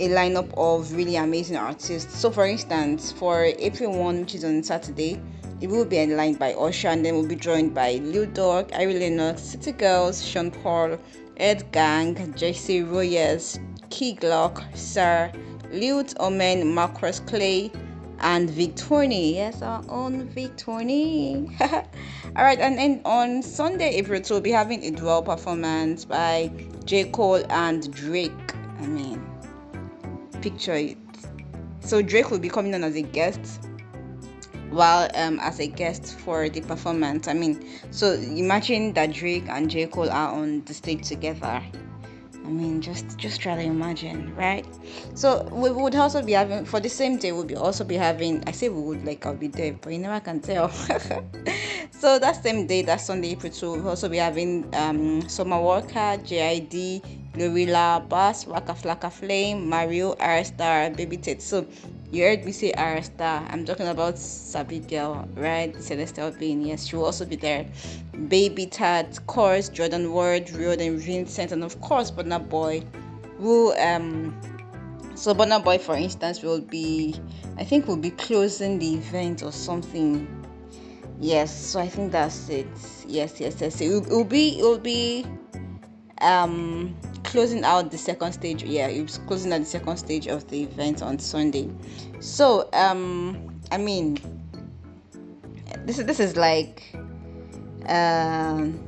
a 0.00 0.08
lineup 0.08 0.52
of 0.56 0.92
really 0.92 1.16
amazing 1.16 1.56
artists. 1.56 2.18
So, 2.18 2.30
for 2.30 2.46
instance, 2.46 3.12
for 3.12 3.44
April 3.44 3.96
1, 3.96 4.20
which 4.20 4.34
is 4.34 4.44
on 4.44 4.62
Saturday, 4.62 5.20
it 5.60 5.68
will 5.68 5.84
be 5.84 5.96
headlined 5.96 6.38
by 6.38 6.52
Usher 6.54 6.88
and 6.88 7.04
then 7.04 7.14
we'll 7.14 7.26
be 7.26 7.36
joined 7.36 7.74
by 7.74 7.94
Lil 7.94 8.26
Durk, 8.26 8.72
Ari 8.74 8.98
Lennox, 8.98 9.42
City 9.42 9.72
Girls, 9.72 10.24
Sean 10.24 10.50
Paul, 10.50 10.98
Ed 11.36 11.70
Gang, 11.72 12.34
Jessie 12.36 12.82
Reyez, 12.82 13.58
Key 13.90 14.16
Glock, 14.16 14.62
Sir, 14.76 15.32
Lute 15.70 16.14
Omen, 16.20 16.74
Marcus 16.74 17.20
Clay, 17.20 17.70
and 18.20 18.48
Victony. 18.48 19.34
Yes, 19.34 19.62
our 19.62 19.84
own 19.88 20.28
Victony. 20.28 21.48
All 22.36 22.44
right, 22.44 22.58
and 22.58 22.78
then 22.78 23.00
on 23.04 23.42
Sunday, 23.42 23.94
April 23.96 24.20
2, 24.20 24.34
we'll 24.34 24.40
be 24.40 24.50
having 24.50 24.84
a 24.84 24.90
dual 24.90 25.22
performance 25.22 26.04
by 26.04 26.50
J. 26.84 27.04
Cole 27.10 27.44
and 27.50 27.92
Drake. 27.92 28.54
I 28.80 28.86
mean, 28.86 29.24
picture 30.40 30.74
it. 30.74 30.98
So 31.80 32.02
Drake 32.02 32.30
will 32.30 32.38
be 32.38 32.48
coming 32.48 32.74
on 32.74 32.82
as 32.82 32.96
a 32.96 33.02
guest 33.02 33.60
while 34.74 35.08
um 35.14 35.38
as 35.40 35.60
a 35.60 35.66
guest 35.66 36.18
for 36.18 36.48
the 36.48 36.60
performance. 36.60 37.28
I 37.28 37.34
mean, 37.34 37.64
so 37.90 38.12
imagine 38.12 38.92
that 38.94 39.12
Drake 39.12 39.46
and 39.48 39.70
J. 39.70 39.86
Cole 39.86 40.10
are 40.10 40.32
on 40.32 40.64
the 40.64 40.74
stage 40.74 41.08
together. 41.08 41.62
I 42.44 42.48
mean, 42.48 42.82
just 42.82 43.16
just 43.16 43.40
try 43.40 43.56
to 43.56 43.62
imagine, 43.62 44.34
right? 44.36 44.66
So 45.14 45.48
we 45.50 45.70
would 45.70 45.94
also 45.94 46.22
be 46.22 46.32
having 46.32 46.66
for 46.66 46.78
the 46.78 46.90
same 46.90 47.16
day. 47.16 47.32
We'll 47.32 47.44
be 47.44 47.56
also 47.56 47.84
be 47.84 47.96
having. 47.96 48.44
I 48.46 48.52
say 48.52 48.68
we 48.68 48.82
would 48.82 49.06
like 49.06 49.24
I'll 49.24 49.34
be 49.34 49.48
there, 49.48 49.72
but 49.72 49.92
you 49.92 49.98
never 49.98 50.20
can 50.20 50.40
tell. 50.40 50.68
so 51.90 52.18
that 52.18 52.42
same 52.42 52.66
day, 52.66 52.82
that 52.82 53.00
Sunday, 53.00 53.32
April 53.32 53.50
2, 53.50 53.72
we'll 53.72 53.88
also 53.88 54.10
be 54.10 54.18
having 54.18 54.68
um 54.74 55.26
Summer 55.26 55.58
Walker, 55.58 56.20
JID, 56.20 57.32
GloRilla, 57.32 58.06
Bas, 58.10 58.46
Waka 58.46 58.74
Flocka 58.74 59.10
Flame, 59.10 59.66
Mario, 59.66 60.14
Ayra 60.16 60.44
Starr, 60.44 60.90
Baby 60.90 61.16
Tate. 61.16 61.40
So 61.40 61.66
you 62.14 62.22
heard 62.22 62.44
me 62.44 62.52
say 62.52 62.72
Ayra 62.72 63.02
Starr. 63.02 63.44
I'm 63.50 63.64
talking 63.64 63.88
about 63.88 64.18
Sabi 64.18 64.78
Girl, 64.78 65.28
right? 65.34 65.74
Celestial 65.82 66.30
Being. 66.30 66.62
Yes, 66.62 66.86
she 66.86 66.94
will 66.94 67.06
also 67.06 67.24
be 67.24 67.34
there. 67.34 67.66
Baby 68.28 68.66
Tate, 68.66 69.26
course, 69.26 69.68
Jordan 69.68 70.12
Ward, 70.12 70.46
Riod 70.46 70.80
and 70.80 71.00
Vincent, 71.00 71.50
and 71.50 71.64
of 71.64 71.80
course 71.80 72.12
Burna 72.12 72.38
Boy, 72.48 72.84
who 73.38 73.76
um 73.78 74.40
so 75.16 75.34
Burna 75.34 75.62
Boy 75.62 75.78
for 75.78 75.96
instance 75.96 76.40
will 76.42 76.60
be 76.60 77.20
I 77.58 77.64
think 77.64 77.88
will 77.88 77.96
be 77.96 78.10
closing 78.10 78.78
the 78.78 78.94
event 78.94 79.42
or 79.42 79.50
something. 79.50 80.28
Yes, 81.20 81.52
so 81.52 81.80
I 81.80 81.88
think 81.88 82.12
that's 82.12 82.48
it. 82.48 82.68
Yes, 83.08 83.40
yes, 83.40 83.60
yes. 83.60 83.80
It 83.80 83.88
will, 83.88 84.04
it 84.04 84.10
will 84.10 84.24
be 84.24 84.58
it 84.60 84.62
will 84.62 84.78
be 84.78 85.26
um 86.24 86.96
closing 87.22 87.64
out 87.64 87.90
the 87.90 87.98
second 87.98 88.32
stage 88.32 88.62
yeah 88.62 88.86
it 88.86 89.02
was 89.02 89.18
closing 89.26 89.52
out 89.52 89.60
the 89.60 89.66
second 89.66 89.96
stage 89.96 90.26
of 90.26 90.46
the 90.48 90.62
event 90.62 91.02
on 91.02 91.18
sunday 91.18 91.70
so 92.20 92.68
um 92.72 93.60
i 93.70 93.76
mean 93.76 94.18
this 95.84 95.98
is 95.98 96.06
this 96.06 96.20
is 96.20 96.36
like 96.36 96.94
um 97.88 98.80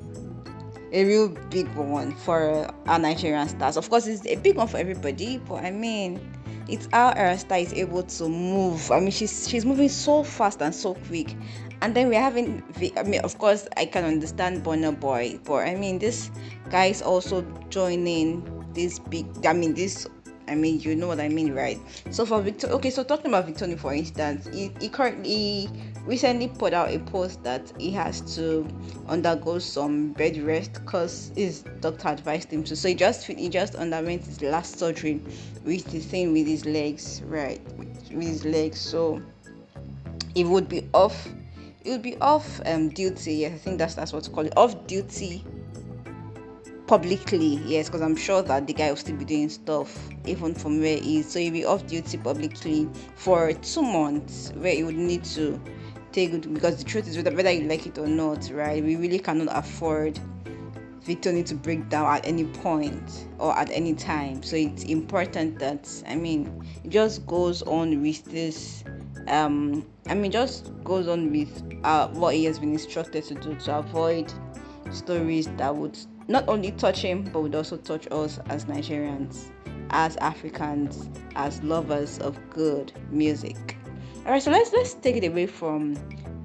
a 0.93 1.05
real 1.05 1.29
big 1.51 1.69
one 1.75 2.15
for 2.15 2.73
our 2.87 2.99
Nigerian 2.99 3.49
stars. 3.49 3.77
Of 3.77 3.91
course, 3.91 4.07
it's 4.07 4.25
a 4.27 4.37
big 4.37 4.57
one 4.57 4.69
for 4.69 4.79
everybody, 4.79 5.39
but 5.39 5.65
I 5.65 5.71
mean, 5.71 6.21
it's 6.69 6.89
how 6.93 7.11
our 7.13 7.37
star 7.37 7.59
is 7.59 7.73
able 7.73 8.05
to 8.05 8.29
move. 8.29 8.91
I 8.91 9.01
mean, 9.01 9.11
she's 9.11 9.49
she's 9.49 9.65
moving 9.65 9.89
so 9.89 10.23
fast 10.23 10.63
and 10.63 10.75
so 10.75 10.95
quick, 10.95 11.35
and 11.83 11.95
then 11.95 12.09
we're 12.09 12.21
having 12.21 12.63
i 12.97 13.03
mean 13.03 13.21
of 13.21 13.39
course 13.39 13.69
i 13.77 13.85
can 13.85 14.05
understand 14.05 14.65
Burna 14.65 14.99
Boy 14.99 15.39
but 15.45 15.67
i 15.67 15.75
mean 15.75 15.99
this 15.99 16.31
guy 16.71 16.87
is 16.87 17.03
also 17.03 17.43
joining 17.69 18.43
this 18.73 18.99
big 18.99 19.27
i 19.47 19.53
mean 19.53 19.75
this 19.75 20.07
I 20.49 20.55
mean, 20.55 20.81
you 20.81 20.95
know 20.95 21.09
what 21.09 21.21
I 21.21 21.29
mean, 21.29 21.53
right? 21.53 21.79
So 22.11 22.25
for 22.25 22.41
Victor, 22.41 22.69
okay, 22.69 22.91
so 22.91 23.03
talking 23.03 23.27
about 23.27 23.49
Victony, 23.49 23.79
for 23.79 23.93
instance, 23.93 24.49
he, 24.53 24.73
he 24.81 24.89
currently 24.89 25.69
recently 26.05 26.49
put 26.49 26.73
out 26.73 26.91
a 26.91 27.01
post 27.01 27.43
that 27.43 27.73
he 27.79 27.91
has 27.93 28.21
to 28.37 28.67
undergo 29.09 29.59
some 29.59 30.13
bed 30.13 30.37
rest 30.39 30.75
because 30.75 31.33
his 31.35 31.63
doctor 31.81 32.09
advised 32.09 32.53
him 32.53 32.63
to. 32.65 32.77
So 32.77 32.89
he 32.89 32.95
just 32.95 33.27
he 33.27 33.49
just 33.49 33.75
underwent 33.75 34.25
his 34.25 34.41
last 34.41 34.79
surgery 34.79 35.21
with 35.65 35.85
the 35.87 35.99
thing 35.99 36.33
with 36.33 36.47
his 36.47 36.65
legs, 36.65 37.23
right? 37.25 37.61
With, 37.77 38.13
with 38.13 38.29
his 38.29 38.45
legs, 38.45 38.81
so 38.81 39.21
he 40.35 40.45
would 40.45 40.69
be 40.69 40.89
off 40.95 41.29
it 41.87 41.91
would 41.91 42.03
be 42.03 42.17
off 42.19 42.61
um, 42.67 42.89
duty. 42.89 43.35
Yes, 43.35 43.53
I 43.55 43.59
think 43.59 43.79
that's 43.79 43.95
that's 43.95 44.13
what 44.13 44.25
to 44.25 44.31
call 44.31 44.45
it. 44.45 44.53
Off 44.57 44.87
duty 44.87 45.45
publicly. 46.89 47.61
Yes, 47.65 47.89
because 47.89 48.03
I'm 48.03 48.17
sure 48.17 48.43
that 48.43 48.67
the 48.67 48.73
guy 48.73 48.91
will 48.91 48.97
still 48.97 49.17
be 49.17 49.25
doing 49.25 49.49
stuff 49.49 49.97
even 50.27 50.55
from 50.55 50.81
where 50.81 50.99
he 50.99 51.19
is. 51.19 51.31
So 51.31 51.39
he'll 51.39 51.53
be 51.53 51.65
off 51.65 51.87
duty 51.87 52.19
publicly 52.19 52.89
for 53.15 53.53
two 53.53 53.83
months, 53.83 54.53
where 54.57 54.75
he 54.75 54.83
would 54.83 54.97
need 54.97 55.25
to 55.25 55.61
take 56.11 56.33
it. 56.33 56.53
Because 56.53 56.77
the 56.77 56.85
truth 56.85 57.07
is, 57.07 57.17
whether 57.17 57.51
you 57.53 57.69
like 57.69 57.87
it 57.87 57.99
or 57.99 58.09
not, 58.09 58.51
right? 58.51 58.83
We 58.83 58.97
really 58.97 59.21
cannot 59.21 59.57
afford 59.57 60.19
Victony 61.05 61.47
to 61.47 61.55
break 61.55 61.89
down 61.89 62.13
at 62.13 62.27
any 62.27 62.45
point 62.45 63.29
or 63.39 63.57
at 63.57 63.71
any 63.71 63.95
time. 63.95 64.43
So 64.43 64.57
it's 64.57 64.83
important 64.83 65.61
that 65.61 65.89
I 66.09 66.17
mean 66.17 66.69
it 66.83 66.91
just 66.91 67.25
goes 67.27 67.63
on 67.63 68.03
with 68.03 68.25
this 68.25 68.83
um 69.29 69.87
I 70.09 70.15
mean 70.15 70.31
just 70.31 70.73
goes 70.85 71.09
on 71.09 71.31
with 71.33 71.63
uh, 71.85 72.09
what 72.09 72.35
he 72.35 72.45
has 72.45 72.59
been 72.59 72.73
instructed 72.73 73.25
to 73.25 73.35
do 73.35 73.55
to 73.55 73.79
avoid 73.79 74.33
stories 74.93 75.49
that 75.57 75.75
would 75.75 75.99
not 76.29 76.49
only 76.49 76.73
touch 76.73 77.01
him 77.03 77.25
but 77.25 77.41
would 77.41 77.55
also 77.55 77.77
touch 77.77 78.07
us 78.11 78.39
as 78.49 78.65
Nigerians, 78.67 79.51
as 79.91 80.17
Africans, 80.19 81.09
as 81.35 81.63
lovers 81.63 82.19
of 82.19 82.39
good 82.51 82.93
music. 83.11 83.77
Alright, 84.25 84.43
so 84.43 84.51
let's 84.51 84.73
let's 84.73 84.95
take 84.95 85.17
it 85.17 85.27
away 85.27 85.47
from 85.47 85.97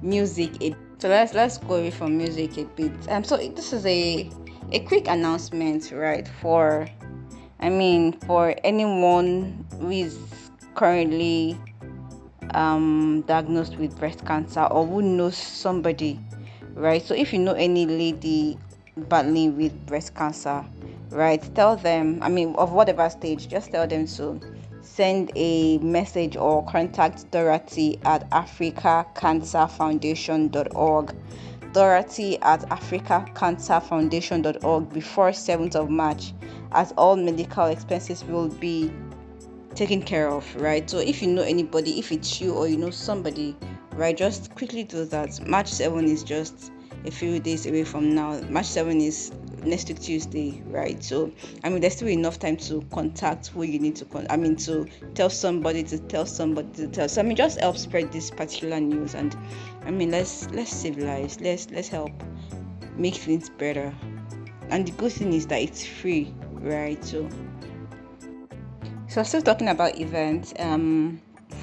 music 0.02 0.60
a 0.62 0.74
so 0.98 1.08
let's 1.08 1.34
let's 1.34 1.58
go 1.58 1.74
away 1.74 1.90
from 1.90 2.16
music 2.16 2.56
a 2.58 2.64
bit. 2.64 2.92
Um 3.08 3.24
so 3.24 3.36
this 3.36 3.72
is 3.72 3.84
a 3.86 4.30
a 4.70 4.80
quick 4.80 5.08
announcement, 5.08 5.90
right, 5.92 6.26
for 6.40 6.88
I 7.60 7.68
mean 7.68 8.12
for 8.20 8.54
anyone 8.64 9.66
who 9.80 9.90
is 9.90 10.18
currently 10.74 11.58
um, 12.54 13.22
diagnosed 13.26 13.76
with 13.76 13.98
breast 13.98 14.24
cancer 14.26 14.62
or 14.62 14.86
who 14.86 15.02
knows 15.02 15.36
somebody, 15.36 16.18
right? 16.74 17.02
So 17.02 17.14
if 17.14 17.32
you 17.32 17.38
know 17.38 17.54
any 17.54 17.86
lady 17.86 18.58
battling 18.96 19.56
with 19.56 19.86
breast 19.86 20.14
cancer, 20.14 20.64
right, 21.10 21.42
tell 21.54 21.76
them, 21.76 22.18
I 22.22 22.28
mean, 22.28 22.54
of 22.56 22.72
whatever 22.72 23.08
stage, 23.10 23.48
just 23.48 23.70
tell 23.70 23.86
them 23.86 24.06
to 24.06 24.40
send 24.82 25.30
a 25.36 25.78
message 25.78 26.36
or 26.36 26.64
contact 26.66 27.30
Dorothy 27.30 28.00
at 28.04 28.28
africacancerfoundation.org. 28.30 31.16
Dorothy 31.72 32.38
at 32.42 32.60
africacancerfoundation.org 32.68 34.92
before 34.92 35.30
7th 35.30 35.74
of 35.74 35.88
March, 35.88 36.34
as 36.72 36.92
all 36.92 37.16
medical 37.16 37.64
expenses 37.66 38.22
will 38.24 38.48
be 38.48 38.92
taken 39.74 40.02
care 40.02 40.28
of, 40.28 40.54
right? 40.56 40.88
So 40.88 40.98
if 40.98 41.22
you 41.22 41.28
know 41.28 41.42
anybody, 41.42 41.98
if 41.98 42.12
it's 42.12 42.40
you 42.40 42.54
or 42.54 42.68
you 42.68 42.76
know 42.76 42.90
somebody, 42.90 43.56
right, 43.92 44.16
just 44.16 44.54
quickly 44.54 44.84
do 44.84 45.04
that. 45.06 45.46
March 45.46 45.68
7 45.68 46.04
is 46.04 46.22
just 46.22 46.72
a 47.04 47.10
few 47.10 47.40
days 47.40 47.66
away 47.66 47.84
from 47.84 48.14
now. 48.14 48.40
March 48.42 48.66
7 48.66 49.00
is 49.00 49.32
next 49.64 49.88
week 49.88 50.00
Tuesday, 50.00 50.62
right? 50.66 51.02
So 51.02 51.32
I 51.64 51.68
mean 51.68 51.80
there's 51.80 51.96
still 51.96 52.08
enough 52.08 52.38
time 52.38 52.56
to 52.58 52.82
contact 52.92 53.48
who 53.48 53.62
you 53.62 53.78
need 53.78 53.96
to 53.96 54.04
con- 54.04 54.26
I 54.30 54.36
mean 54.36 54.56
to 54.56 54.86
tell 55.14 55.30
somebody 55.30 55.82
to 55.84 55.98
tell 55.98 56.26
somebody 56.26 56.68
to 56.74 56.88
tell. 56.88 57.08
So 57.08 57.20
I 57.20 57.24
mean 57.24 57.36
just 57.36 57.60
help 57.60 57.76
spread 57.76 58.12
this 58.12 58.30
particular 58.30 58.80
news 58.80 59.14
and 59.14 59.36
I 59.84 59.90
mean 59.90 60.10
let's 60.10 60.48
let's 60.50 60.72
save 60.72 60.98
lives. 60.98 61.40
Let's 61.40 61.70
let's 61.70 61.88
help 61.88 62.10
make 62.96 63.14
things 63.14 63.50
better. 63.50 63.94
And 64.70 64.86
the 64.86 64.92
good 64.92 65.12
thing 65.12 65.32
is 65.32 65.46
that 65.48 65.60
it's 65.60 65.84
free, 65.84 66.34
right? 66.52 67.02
So 67.04 67.28
so 69.12 69.22
still 69.22 69.42
talking 69.42 69.68
about 69.68 70.00
events. 70.00 70.54
Um, 70.58 71.20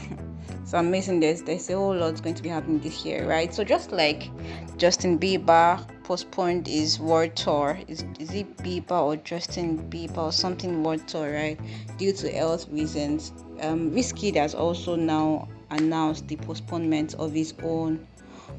so 0.65 0.77
amazing. 0.77 1.19
There's 1.19 1.41
there's 1.41 1.67
a 1.71 1.75
whole 1.75 1.95
lot 1.95 2.21
going 2.21 2.35
to 2.35 2.43
be 2.43 2.49
happening 2.49 2.79
this 2.79 3.03
year, 3.03 3.27
right? 3.27 3.51
So 3.51 3.63
just 3.63 3.91
like 3.91 4.29
Justin 4.77 5.17
Bieber 5.17 5.83
postponed 6.03 6.67
his 6.67 6.99
world 6.99 7.35
tour, 7.35 7.79
is 7.87 8.05
is 8.19 8.35
it 8.35 8.55
Bieber 8.57 9.01
or 9.01 9.15
Justin 9.15 9.89
Bieber 9.89 10.17
or 10.19 10.31
something 10.31 10.83
world 10.83 11.07
tour, 11.07 11.33
right? 11.33 11.59
Due 11.97 12.13
to 12.13 12.31
health 12.31 12.69
reasons. 12.69 13.33
Um, 13.61 13.91
Wizkid 13.91 14.35
has 14.35 14.53
also 14.53 14.95
now 14.95 15.47
announced 15.71 16.27
the 16.27 16.35
postponement 16.35 17.15
of 17.15 17.33
his 17.33 17.55
own 17.63 18.05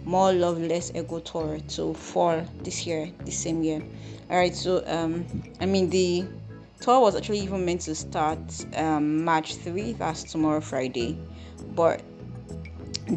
more 0.05 0.33
love 0.33 0.59
less 0.59 0.91
ego 0.95 1.19
tour 1.21 1.59
to 1.69 1.95
fall 1.95 2.43
this 2.63 2.87
year 2.87 3.11
this 3.25 3.37
same 3.37 3.63
year 3.63 3.83
all 4.31 4.37
right 4.37 4.55
so 4.55 4.83
um 4.87 5.27
i 5.61 5.67
mean 5.67 5.91
the 5.91 6.25
tour 6.81 7.01
was 7.01 7.15
actually 7.15 7.41
even 7.41 7.65
meant 7.65 7.83
to 7.83 7.95
start 7.95 8.39
um 8.77 9.25
march 9.25 9.55
3 9.57 9.93
that's 9.95 10.25
tomorrow 10.25 10.61
friday. 10.61 11.19
But 11.75 12.03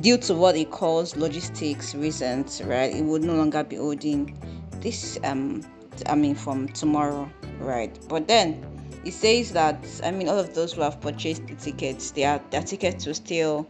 due 0.02 0.18
to 0.18 0.34
what 0.34 0.56
it 0.56 0.72
calls 0.72 1.16
logistics 1.16 1.96
reasons 1.96 2.62
right 2.64 2.94
it 2.94 3.04
would 3.04 3.24
no 3.24 3.36
longer 3.36 3.64
be 3.64 3.76
holding 3.76 4.38
this 4.82 5.18
um 5.24 5.62
i 6.08 6.16
mean 6.16 6.36
from 6.36 6.68
tomorrow 6.70 7.30
right. 7.60 7.98
But 8.10 8.28
then 8.28 8.66
it 9.06 9.14
says 9.14 9.52
that 9.54 9.86
i 10.04 10.12
mean 10.12 10.28
all 10.28 10.40
of 10.40 10.54
those 10.54 10.74
who 10.74 10.82
have 10.82 11.00
purchased 11.00 11.48
the 11.48 11.56
tickets 11.56 12.12
their 12.12 12.42
their 12.50 12.64
tickets 12.64 13.06
will 13.06 13.14
still 13.14 13.68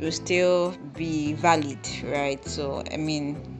will 0.00 0.12
still 0.12 0.76
be 0.94 1.34
valid 1.34 1.78
right. 2.04 2.44
So 2.44 2.82
i 2.92 2.96
mean 2.96 3.52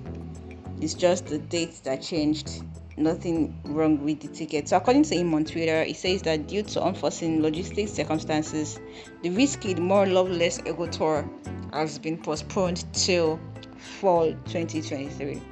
it's 0.80 0.94
just 0.94 1.26
the 1.26 1.38
date 1.38 1.80
that 1.84 2.02
changed 2.02 2.62
nothing 2.96 3.58
wrong 3.64 4.02
with 4.04 4.20
the 4.20 4.28
ticket. 4.28 4.68
So, 4.68 4.76
according 4.76 5.04
to 5.04 5.16
him 5.16 5.34
on 5.34 5.44
Twitter, 5.44 5.84
he 5.84 5.92
says 5.92 6.22
that 6.22 6.46
due 6.46 6.62
to 6.62 6.82
unforeseen 6.82 7.42
logistic 7.42 7.88
circumstances, 7.88 8.80
the 9.22 9.30
risky, 9.30 9.74
more 9.74 10.06
loveless 10.06 10.60
ego 10.60 10.86
tour 10.86 11.28
has 11.72 11.98
been 11.98 12.18
postponed 12.18 12.84
till 12.92 13.38
fall 13.78 14.32
2023. 14.46 15.42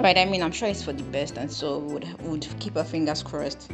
Right, 0.00 0.16
I 0.16 0.24
mean, 0.24 0.42
I'm 0.42 0.52
sure 0.52 0.68
it's 0.68 0.84
for 0.84 0.92
the 0.92 1.02
best, 1.02 1.36
and 1.36 1.50
so 1.50 1.78
would 1.78 2.06
would 2.22 2.46
keep 2.60 2.76
our 2.76 2.84
fingers 2.84 3.22
crossed. 3.22 3.70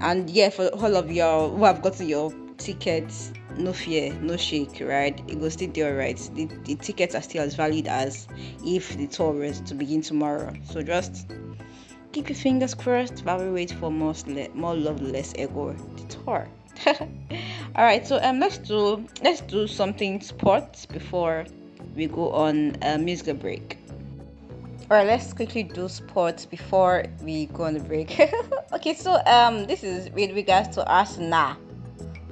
And 0.00 0.30
yeah, 0.30 0.50
for 0.50 0.68
all 0.68 0.96
of 0.96 1.10
y'all 1.10 1.54
who 1.54 1.64
have 1.64 1.82
gotten 1.82 2.08
your 2.08 2.32
tickets, 2.56 3.32
no 3.56 3.72
fear, 3.72 4.14
no 4.20 4.36
shake, 4.36 4.80
right? 4.80 5.20
It 5.28 5.38
will 5.38 5.50
still 5.50 5.70
be 5.70 5.82
alright. 5.82 6.16
The, 6.34 6.46
the 6.64 6.76
tickets 6.76 7.14
are 7.14 7.22
still 7.22 7.42
as 7.42 7.54
valid 7.54 7.88
as 7.88 8.28
if 8.64 8.96
the 8.96 9.06
tour 9.06 9.32
was 9.32 9.60
to 9.62 9.74
begin 9.74 10.02
tomorrow. 10.02 10.54
So 10.64 10.82
just 10.82 11.26
keep 12.12 12.28
your 12.28 12.36
fingers 12.36 12.74
crossed 12.74 13.20
while 13.20 13.38
we 13.38 13.50
wait 13.50 13.70
for 13.70 13.90
more 13.90 14.14
more 14.54 14.74
loveless 14.74 15.32
ego 15.38 15.74
the 15.96 16.04
tour. 16.04 16.48
All 17.76 17.84
right 17.84 18.06
so 18.06 18.18
um 18.22 18.40
let's 18.40 18.58
do 18.58 19.06
let's 19.22 19.40
do 19.42 19.66
something 19.66 20.20
sports 20.20 20.86
before 20.86 21.46
we 21.94 22.06
go 22.06 22.30
on 22.32 22.76
a 22.82 22.98
musical 22.98 23.34
break. 23.34 23.78
All 24.90 24.96
right 24.96 25.06
let's 25.06 25.32
quickly 25.32 25.62
do 25.62 25.88
sports 25.88 26.46
before 26.46 27.04
we 27.22 27.46
go 27.46 27.64
on 27.64 27.74
the 27.74 27.80
break. 27.80 28.20
Okay 28.72 28.94
so 28.94 29.20
um 29.26 29.66
this 29.66 29.82
is 29.82 30.10
with 30.10 30.30
regards 30.32 30.74
to 30.76 30.86
arsenal 30.86 31.56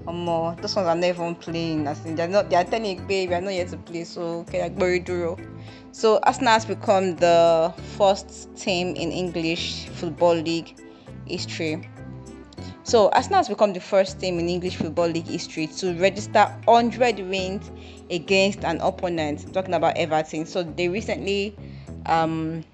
um, 0.06 0.24
more 0.24 0.56
those 0.62 0.74
ones 0.74 0.88
are 0.88 0.94
not 0.94 1.04
even 1.04 1.34
playing. 1.34 1.86
I 1.86 1.94
think 1.94 2.16
they're 2.16 2.28
not 2.28 2.48
they're 2.48 2.64
telling 2.64 3.06
babe 3.06 3.30
we're 3.30 3.40
not 3.40 3.54
yet 3.54 3.68
to 3.68 3.76
play 3.76 4.04
so 4.04 4.40
okay 4.40 4.62
like 4.62 4.76
very 4.76 4.98
duro 4.98 5.36
so 5.92 6.18
Arsenal 6.22 6.52
has 6.52 6.64
become 6.64 7.16
the 7.16 7.72
first 7.96 8.54
team 8.56 8.94
in 8.94 9.10
English 9.10 9.86
Football 9.88 10.34
League 10.34 10.78
history. 11.26 11.88
So 12.84 13.10
Arsenal 13.10 13.38
has 13.38 13.48
become 13.48 13.72
the 13.72 13.80
first 13.80 14.20
team 14.20 14.38
in 14.38 14.48
English 14.48 14.76
Football 14.76 15.08
League 15.08 15.26
history 15.26 15.66
to 15.66 15.94
register 15.94 16.44
100 16.64 17.20
wins 17.20 17.70
against 18.10 18.64
an 18.64 18.80
opponent. 18.80 19.44
I'm 19.44 19.52
talking 19.52 19.74
about 19.74 19.96
Everton. 19.96 20.46
So 20.46 20.62
they 20.62 20.88
recently, 20.88 21.56
um, 22.06 22.64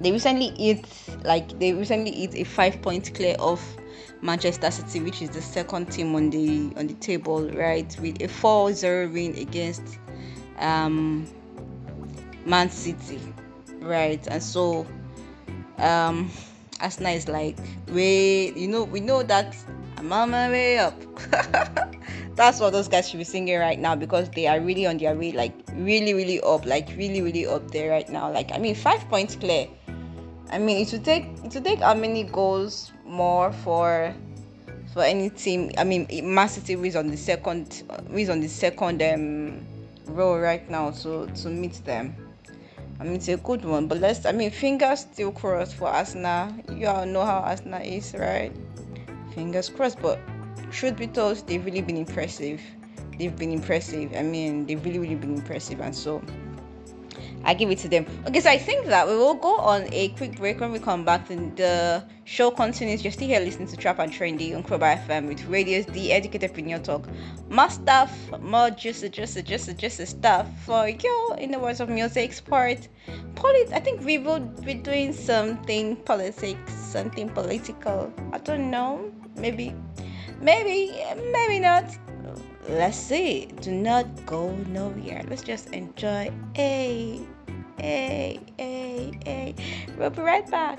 they 0.00 0.10
recently 0.12 0.50
hit 0.56 0.86
like 1.24 1.58
they 1.58 1.72
recently 1.72 2.12
hit 2.12 2.34
a 2.34 2.44
five 2.44 2.80
point 2.82 3.14
clear 3.14 3.36
of 3.38 3.62
Manchester 4.22 4.70
City, 4.70 5.00
which 5.00 5.22
is 5.22 5.30
the 5.30 5.42
second 5.42 5.92
team 5.92 6.14
on 6.14 6.30
the 6.30 6.72
on 6.76 6.86
the 6.86 6.94
table, 6.94 7.48
right, 7.50 7.96
with 8.00 8.16
a 8.22 8.28
4-0 8.28 9.12
win 9.12 9.36
against 9.38 9.98
um 10.58 11.28
Man 12.48 12.70
City, 12.70 13.20
right? 13.80 14.26
And 14.26 14.42
so, 14.42 14.86
um, 15.76 16.30
Arsenal 16.80 17.12
is 17.12 17.28
like, 17.28 17.58
wait, 17.88 18.56
you 18.56 18.68
know, 18.68 18.84
we 18.84 19.00
know 19.00 19.22
that 19.22 19.54
I'm 19.98 20.12
on 20.12 20.30
my 20.30 20.48
way 20.48 20.78
up. 20.78 20.94
That's 22.36 22.60
what 22.60 22.72
those 22.72 22.88
guys 22.88 23.08
should 23.08 23.18
be 23.18 23.24
singing 23.24 23.58
right 23.58 23.78
now 23.78 23.96
because 23.96 24.30
they 24.30 24.46
are 24.46 24.60
really 24.60 24.86
on 24.86 24.96
their 24.98 25.14
way, 25.14 25.32
like 25.32 25.52
really, 25.74 26.14
really 26.14 26.40
up, 26.40 26.64
like 26.64 26.88
really, 26.96 27.20
really 27.20 27.46
up 27.46 27.70
there 27.70 27.90
right 27.90 28.08
now. 28.08 28.32
Like, 28.32 28.52
I 28.52 28.58
mean, 28.58 28.74
five 28.74 29.06
points 29.08 29.36
clear. 29.36 29.68
I 30.50 30.58
mean, 30.58 30.80
it 30.80 30.92
would 30.92 31.04
take 31.04 31.24
it 31.44 31.52
would 31.52 31.64
take 31.64 31.80
how 31.80 31.94
many 31.94 32.22
goals 32.22 32.92
more 33.04 33.52
for 33.52 34.14
for 34.94 35.02
any 35.02 35.30
team? 35.30 35.72
I 35.76 35.84
mean, 35.84 36.06
Man 36.22 36.48
City 36.48 36.74
is 36.74 36.96
on 36.96 37.08
the 37.08 37.16
second 37.16 37.82
is 38.14 38.30
on 38.30 38.40
the 38.40 38.48
second 38.48 39.02
um, 39.02 39.66
row 40.06 40.38
right 40.38 40.68
now, 40.70 40.92
so 40.92 41.26
to 41.26 41.48
meet 41.48 41.84
them. 41.84 42.14
I 43.00 43.04
mean, 43.04 43.14
it's 43.14 43.28
a 43.28 43.36
good 43.36 43.64
one, 43.64 43.86
but 43.86 43.98
let's, 43.98 44.26
I 44.26 44.32
mean, 44.32 44.50
fingers 44.50 45.00
still 45.00 45.30
crossed 45.30 45.76
for 45.76 45.88
Arsenal. 45.88 46.52
You 46.72 46.88
all 46.88 47.06
know 47.06 47.24
how 47.24 47.38
Arsenal 47.38 47.80
is, 47.80 48.14
right? 48.18 48.52
Fingers 49.34 49.68
crossed, 49.68 50.00
but 50.00 50.18
truth 50.72 50.96
be 50.96 51.06
told, 51.06 51.46
they've 51.46 51.64
really 51.64 51.80
been 51.80 51.96
impressive. 51.96 52.60
They've 53.16 53.34
been 53.36 53.52
impressive. 53.52 54.12
I 54.16 54.22
mean, 54.22 54.66
they've 54.66 54.84
really, 54.84 54.98
really 54.98 55.14
been 55.14 55.34
impressive, 55.34 55.80
and 55.80 55.94
so 55.94 56.22
I 57.44 57.54
give 57.54 57.70
it 57.70 57.78
to 57.78 57.88
them. 57.88 58.06
Okay, 58.26 58.40
so 58.40 58.50
I 58.50 58.58
think 58.58 58.86
that 58.86 59.06
we 59.06 59.16
will 59.16 59.34
go 59.34 59.56
on 59.56 59.86
a 59.92 60.08
quick 60.10 60.36
break 60.36 60.60
when 60.60 60.72
we 60.72 60.78
come 60.78 61.04
back. 61.04 61.30
And 61.30 61.56
the 61.56 62.04
show 62.28 62.50
continues. 62.50 63.02
You're 63.02 63.12
still 63.12 63.26
here 63.26 63.40
listening 63.40 63.68
to 63.68 63.76
Trap 63.76 64.00
and 64.00 64.12
Trendy 64.12 64.54
on 64.54 64.62
Kroba 64.62 65.02
FM 65.06 65.28
with 65.28 65.42
Radio's 65.46 65.86
The 65.86 66.12
Educated 66.12 66.50
Opinion 66.50 66.82
Talk. 66.82 67.08
More 67.48 67.70
stuff, 67.70 68.12
more 68.42 68.68
juicy, 68.68 69.08
juicy, 69.08 69.42
juicy, 69.42 69.72
juicy 69.72 70.04
stuff 70.04 70.46
for 70.66 70.88
you 70.88 71.34
in 71.38 71.50
the 71.50 71.58
words 71.58 71.80
of 71.80 71.88
music, 71.88 72.34
sport, 72.34 72.86
polit. 73.34 73.72
I 73.72 73.80
think 73.80 74.02
we 74.02 74.18
will 74.18 74.40
be 74.40 74.74
doing 74.74 75.14
something 75.14 75.96
politics, 75.96 76.74
something 76.74 77.30
political. 77.30 78.12
I 78.32 78.38
don't 78.38 78.70
know. 78.70 79.10
Maybe, 79.36 79.74
maybe, 80.40 81.02
maybe 81.32 81.60
not 81.60 81.96
let's 82.68 82.98
see. 82.98 83.46
Do 83.62 83.72
not 83.72 84.26
go 84.26 84.54
nowhere. 84.68 85.24
Let's 85.28 85.42
just 85.42 85.70
enjoy. 85.70 86.30
Hey, 86.54 87.20
hey, 87.78 88.40
hey, 88.58 89.18
hey. 89.24 89.54
We'll 89.96 90.10
be 90.10 90.20
right 90.20 90.48
back. 90.50 90.78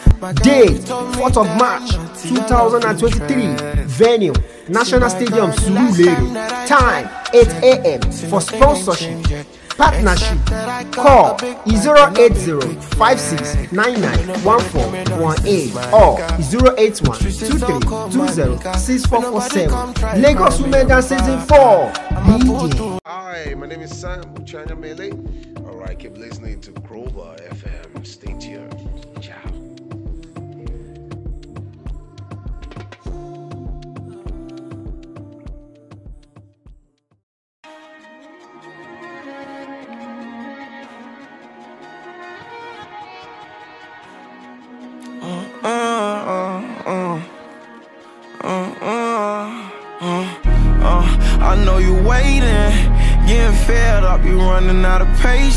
Date 0.21 0.85
4th 1.17 1.37
of 1.37 1.47
March 1.57 1.89
2023. 2.21 3.55
Venue 3.85 4.33
National 4.69 5.09
Stadium 5.09 5.49
Surulere. 5.51 6.67
Time 6.67 7.09
8 7.33 7.47
a.m. 7.63 8.01
For 8.29 8.39
sponsorship. 8.39 9.47
Partnership. 9.75 10.37
Call 10.91 11.39
080 11.65 12.51
or 15.91 16.17
081 16.77 17.17
Lagos 20.21 20.61
Women 20.61 21.01
Season 21.01 21.39
4. 21.47 21.93
Hi, 23.07 23.55
my 23.57 23.65
name 23.65 23.81
is 23.81 23.99
Sam 23.99 24.45
China 24.45 24.75
Mele. 24.75 25.09
Alright, 25.65 25.97
keep 25.97 26.15
listening 26.15 26.61
to 26.61 26.71
Grover 26.71 27.35
FM. 27.49 28.05
Stay 28.05 28.35
tuned. 28.37 28.90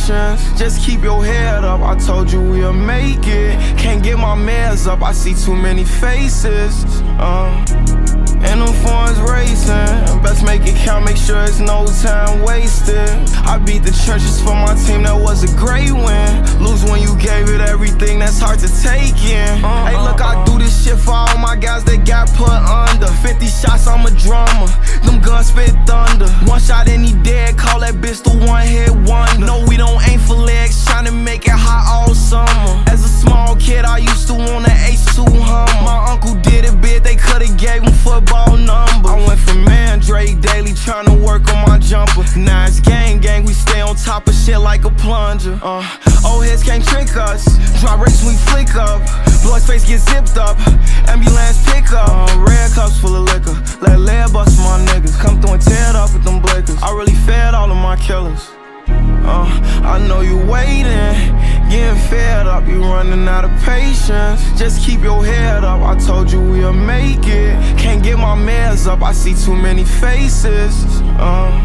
Patience. 0.04 0.58
Just 0.58 0.84
keep 0.84 1.02
your 1.02 1.24
head 1.24 1.64
up, 1.64 1.80
I 1.80 1.96
told 1.96 2.30
you 2.30 2.40
we'll 2.40 2.72
make 2.72 3.26
it. 3.26 3.58
Can't 3.78 4.02
get 4.02 4.18
my 4.18 4.36
meds 4.36 4.86
up, 4.86 5.02
I 5.02 5.12
see 5.12 5.34
too 5.34 5.54
many 5.54 5.84
faces. 5.84 6.84
Uh, 7.18 7.64
and 8.54 8.62
them 8.62 8.74
funds 8.86 9.18
racing. 9.20 10.22
Best 10.22 10.44
make 10.44 10.62
it 10.62 10.76
count, 10.86 11.04
make 11.04 11.16
sure 11.16 11.42
it's 11.42 11.58
no 11.58 11.84
time 12.02 12.42
wasted. 12.42 13.10
I 13.42 13.58
beat 13.58 13.82
the 13.82 13.90
trenches 13.90 14.40
for 14.40 14.54
my 14.54 14.74
team, 14.86 15.02
that 15.02 15.18
was 15.18 15.42
a 15.42 15.50
great 15.58 15.90
win. 15.90 16.30
Lose 16.62 16.84
when 16.84 17.02
you 17.02 17.18
gave 17.18 17.50
it 17.50 17.60
everything, 17.60 18.20
that's 18.20 18.38
hard 18.38 18.60
to 18.60 18.70
take 18.82 19.18
in. 19.26 19.64
Uh-uh. 19.64 19.86
Hey, 19.90 19.98
look, 19.98 20.20
I 20.22 20.44
do 20.44 20.58
this 20.58 20.84
shit 20.84 20.98
for 20.98 21.10
all 21.10 21.38
my 21.38 21.56
guys 21.56 21.82
that 21.84 22.06
got 22.06 22.30
put 22.38 22.54
under. 22.54 23.10
50 23.26 23.44
shots, 23.46 23.86
I'm 23.88 24.06
a 24.06 24.12
drummer. 24.22 24.70
Them 25.02 25.20
guns 25.20 25.48
spit 25.48 25.74
thunder. 25.86 26.30
One 26.46 26.60
shot 26.60 26.88
and 26.88 27.04
he 27.04 27.12
dead, 27.22 27.58
call 27.58 27.80
that 27.80 27.94
bitch 27.94 28.22
the 28.22 28.30
one 28.46 28.66
hit 28.66 28.94
wonder. 29.10 29.46
No, 29.46 29.66
we 29.66 29.76
don't 29.76 29.98
aim 30.08 30.20
for 30.20 30.34
legs, 30.34 30.84
trying 30.86 31.06
to 31.06 31.12
make 31.12 31.46
it 31.46 31.58
hot 31.58 31.90
all 31.90 32.14
summer. 32.14 32.70
As 32.86 33.04
a 33.04 33.08
small 33.08 33.56
kid, 33.56 33.84
I 33.84 33.98
used 33.98 34.28
to 34.28 34.34
want 34.34 34.66
Daily, 40.32 40.72
tryna 40.72 41.20
work 41.22 41.52
on 41.52 41.68
my 41.68 41.78
jumper. 41.78 42.24
Now 42.36 42.64
it's 42.64 42.80
gang 42.80 43.20
gang, 43.20 43.44
we 43.44 43.52
stay 43.52 43.82
on 43.82 43.94
top 43.96 44.26
of 44.26 44.34
shit 44.34 44.58
like 44.58 44.84
a 44.84 44.90
plunger. 44.90 45.58
Uh, 45.62 45.84
old 46.24 46.44
heads 46.44 46.62
can't 46.62 46.84
trick 46.84 47.14
us. 47.16 47.44
Drop 47.80 48.00
race 48.00 48.24
we 48.24 48.34
flick 48.48 48.74
up. 48.74 49.02
Blood 49.42 49.62
face 49.62 49.86
get 49.86 50.00
zipped 50.00 50.38
up. 50.38 50.56
Ambulance 51.08 51.62
pick 51.66 51.92
up. 51.92 52.08
Uh, 52.08 52.44
red 52.48 52.72
cups 52.72 52.98
full 52.98 53.14
of 53.14 53.24
liquor. 53.24 53.52
Let 53.82 54.00
lead 54.00 54.32
bust 54.32 54.56
my 54.58 54.80
niggas. 54.88 55.20
Come 55.20 55.40
through 55.42 55.54
and 55.54 55.62
tear 55.62 55.90
it 55.90 55.96
up 55.96 56.12
with 56.14 56.24
them 56.24 56.40
blickers. 56.40 56.82
I 56.82 56.96
really 56.96 57.18
fed 57.26 57.52
all 57.52 57.70
of 57.70 57.76
my 57.76 57.96
killers. 57.96 58.53
Uh, 59.24 59.48
I 59.84 59.98
know 60.06 60.20
you 60.20 60.36
waiting, 60.36 61.14
getting 61.70 62.00
fed 62.08 62.46
up, 62.46 62.66
you 62.66 62.82
running 62.82 63.26
out 63.26 63.44
of 63.44 63.50
patience. 63.62 64.40
Just 64.58 64.84
keep 64.84 65.00
your 65.00 65.24
head 65.24 65.64
up, 65.64 65.80
I 65.80 65.96
told 65.98 66.30
you 66.30 66.40
we'll 66.40 66.72
make 66.72 67.26
it. 67.26 67.78
Can't 67.78 68.02
get 68.02 68.18
my 68.18 68.36
meds 68.36 68.86
up, 68.86 69.02
I 69.02 69.12
see 69.12 69.34
too 69.34 69.56
many 69.56 69.84
faces. 69.84 70.84
Uh, 71.18 71.64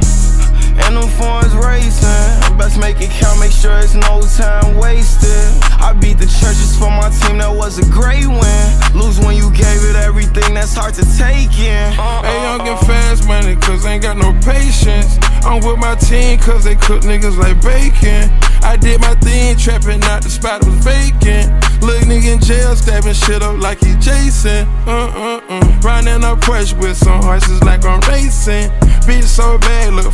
and 0.85 0.95
them 0.97 1.09
funds 1.09 1.53
racing. 1.55 2.57
Best 2.57 2.79
make 2.79 2.99
it 3.01 3.09
count, 3.09 3.39
make 3.39 3.51
sure 3.51 3.77
it's 3.79 3.95
no 3.95 4.21
time 4.35 4.75
wasted. 4.75 5.31
I 5.79 5.93
beat 5.93 6.17
the 6.19 6.27
churches 6.27 6.75
for 6.77 6.89
my 6.89 7.09
team, 7.09 7.37
that 7.39 7.51
was 7.51 7.79
a 7.79 7.85
great 7.89 8.27
win. 8.27 8.65
Lose 8.93 9.19
when 9.19 9.35
you 9.35 9.49
gave 9.51 9.81
it 9.87 9.95
everything, 9.95 10.53
that's 10.53 10.75
hard 10.75 10.93
to 10.95 11.05
take 11.17 11.55
in. 11.59 11.93
Hey, 11.95 12.41
young 12.43 12.67
and 12.67 12.79
fast 12.85 13.27
money, 13.27 13.55
cause 13.55 13.85
ain't 13.85 14.03
got 14.03 14.17
no 14.17 14.33
patience. 14.43 15.17
I'm 15.43 15.63
with 15.63 15.79
my 15.79 15.95
team, 15.95 16.37
cause 16.39 16.63
they 16.63 16.75
cook 16.75 17.01
niggas 17.03 17.37
like 17.37 17.61
bacon. 17.61 18.29
I 18.61 18.75
did 18.75 18.99
my 18.99 19.15
thing, 19.15 19.57
trapping 19.57 20.03
out 20.03 20.21
the 20.21 20.29
spot 20.29 20.65
was 20.65 20.75
vacant. 20.83 21.47
Look 21.81 22.03
nigga 22.03 22.35
in 22.35 22.39
jail, 22.41 22.75
stabbing 22.75 23.13
shit 23.13 23.41
up 23.41 23.57
like 23.59 23.79
he 23.79 23.95
Jason. 23.95 24.67
Uh 24.85 25.07
uh 25.07 25.41
uh. 25.47 25.79
Riding 25.81 26.23
up 26.23 26.43
fresh 26.43 26.73
with 26.73 26.97
some 26.97 27.23
horses 27.23 27.63
like 27.63 27.85
I'm 27.85 28.01
racing. 28.01 28.69
Bitch 29.07 29.23
so 29.23 29.57
bad, 29.57 29.93
look 29.93 30.11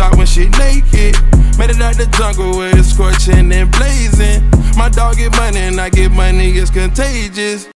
Photoshop 0.00 0.16
when 0.16 0.26
she 0.26 0.48
naked. 0.48 1.14
Made 1.58 1.70
it 1.70 1.80
out 1.82 1.96
the 1.96 2.06
jungle 2.16 2.56
where 2.56 2.76
it's 2.76 2.88
scorching 2.88 3.52
and 3.52 3.70
blazing. 3.70 4.48
My 4.76 4.88
dog 4.88 5.16
get 5.16 5.32
money 5.36 5.58
and 5.58 5.80
I 5.80 5.90
get 5.90 6.10
money, 6.10 6.50
it's 6.52 6.70
contagious. 6.70 7.68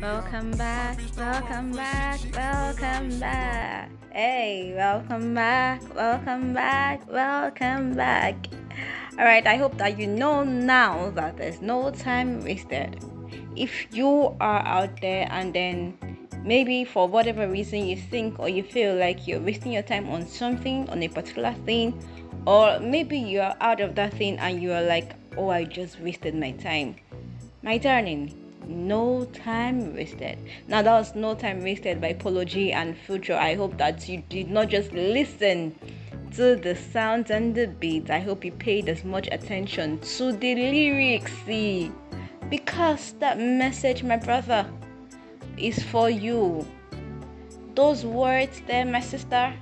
Welcome 0.00 0.50
back, 0.52 0.98
welcome 1.16 1.72
back, 1.72 2.20
welcome 2.34 3.20
back. 3.20 3.90
Hey, 4.10 4.74
welcome 4.76 5.34
back, 5.34 5.94
welcome 5.94 6.52
back, 6.52 7.10
welcome 7.10 7.94
back. 7.94 8.48
Alright, 9.16 9.46
I 9.46 9.56
hope 9.56 9.78
that 9.78 9.98
you 9.98 10.08
know 10.08 10.42
now 10.42 11.10
that 11.10 11.36
there's 11.36 11.62
no 11.62 11.90
time 11.90 12.42
wasted. 12.42 13.02
If 13.56 13.86
you 13.92 14.34
are 14.40 14.66
out 14.66 15.00
there 15.00 15.28
and 15.30 15.54
then 15.54 15.96
maybe 16.44 16.84
for 16.84 17.08
whatever 17.08 17.48
reason 17.48 17.86
you 17.86 17.96
think 17.96 18.38
or 18.38 18.48
you 18.48 18.62
feel 18.62 18.94
like 18.94 19.26
you're 19.26 19.40
wasting 19.40 19.72
your 19.72 19.82
time 19.82 20.08
on 20.10 20.26
something, 20.26 20.88
on 20.90 21.02
a 21.02 21.08
particular 21.08 21.54
thing, 21.64 21.98
or 22.46 22.78
maybe 22.78 23.18
you're 23.18 23.54
out 23.60 23.80
of 23.80 23.94
that 23.94 24.12
thing 24.12 24.38
and 24.38 24.62
you're 24.62 24.82
like, 24.82 25.12
oh, 25.36 25.48
I 25.48 25.64
just 25.64 25.98
wasted 26.00 26.34
my 26.34 26.52
time. 26.52 26.96
My 27.62 27.78
darling, 27.78 28.34
no 28.66 29.24
time 29.24 29.94
wasted. 29.94 30.38
Now 30.68 30.82
that 30.82 30.92
was 30.92 31.14
no 31.14 31.34
time 31.34 31.62
wasted 31.62 32.00
by 32.00 32.12
Polo 32.12 32.44
G 32.44 32.72
and 32.72 32.96
Future. 32.96 33.34
I 33.34 33.54
hope 33.54 33.78
that 33.78 34.06
you 34.08 34.22
did 34.28 34.50
not 34.50 34.68
just 34.68 34.92
listen 34.92 35.74
to 36.36 36.56
the 36.56 36.74
sounds 36.74 37.30
and 37.30 37.54
the 37.54 37.68
beats. 37.68 38.10
I 38.10 38.18
hope 38.18 38.44
you 38.44 38.52
paid 38.52 38.88
as 38.88 39.04
much 39.04 39.28
attention 39.32 40.00
to 40.00 40.32
the 40.32 40.54
lyrics. 40.54 41.32
Because 42.50 43.12
that 43.20 43.38
message, 43.38 44.02
my 44.02 44.16
brother, 44.16 44.66
is 45.56 45.82
for 45.82 46.10
you. 46.10 46.66
Those 47.74 48.04
words 48.04 48.62
there, 48.66 48.84
my 48.84 49.00
sister, 49.00 49.52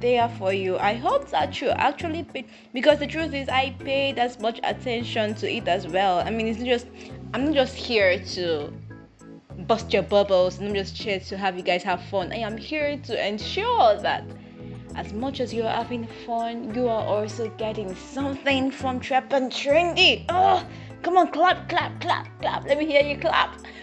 they 0.00 0.18
are 0.18 0.28
for 0.28 0.52
you. 0.52 0.78
I 0.78 0.94
hope 0.94 1.28
that 1.30 1.60
you 1.60 1.70
actually 1.70 2.24
paid 2.24 2.46
because 2.72 2.98
the 2.98 3.06
truth 3.06 3.32
is 3.34 3.48
I 3.48 3.70
paid 3.78 4.18
as 4.18 4.38
much 4.40 4.60
attention 4.62 5.34
to 5.36 5.50
it 5.50 5.68
as 5.68 5.86
well. 5.86 6.18
I 6.18 6.30
mean, 6.30 6.48
it's 6.48 6.62
just 6.62 6.86
I'm 7.34 7.46
not 7.46 7.54
just 7.54 7.76
here 7.76 8.18
to 8.36 8.72
bust 9.66 9.92
your 9.92 10.02
bubbles 10.02 10.58
and 10.58 10.68
I'm 10.68 10.74
just 10.74 10.96
here 10.96 11.20
to 11.20 11.36
have 11.36 11.56
you 11.56 11.62
guys 11.62 11.82
have 11.84 12.02
fun. 12.04 12.32
I 12.32 12.38
am 12.38 12.56
here 12.56 12.98
to 12.98 13.28
ensure 13.28 13.96
that 14.00 14.24
as 14.94 15.12
much 15.12 15.40
as 15.40 15.54
you're 15.54 15.68
having 15.68 16.06
fun, 16.26 16.74
you 16.74 16.88
are 16.88 17.04
also 17.06 17.48
getting 17.50 17.94
something 17.94 18.70
from 18.70 19.00
Trap 19.00 19.32
and 19.32 19.50
Trendy. 19.50 20.24
Oh, 20.28 20.66
come 21.02 21.16
on, 21.16 21.30
clap, 21.32 21.68
clap, 21.68 22.00
clap, 22.00 22.28
clap. 22.40 22.64
Let 22.64 22.78
me 22.78 22.86
hear 22.86 23.02
you 23.02 23.18
clap. 23.18 23.58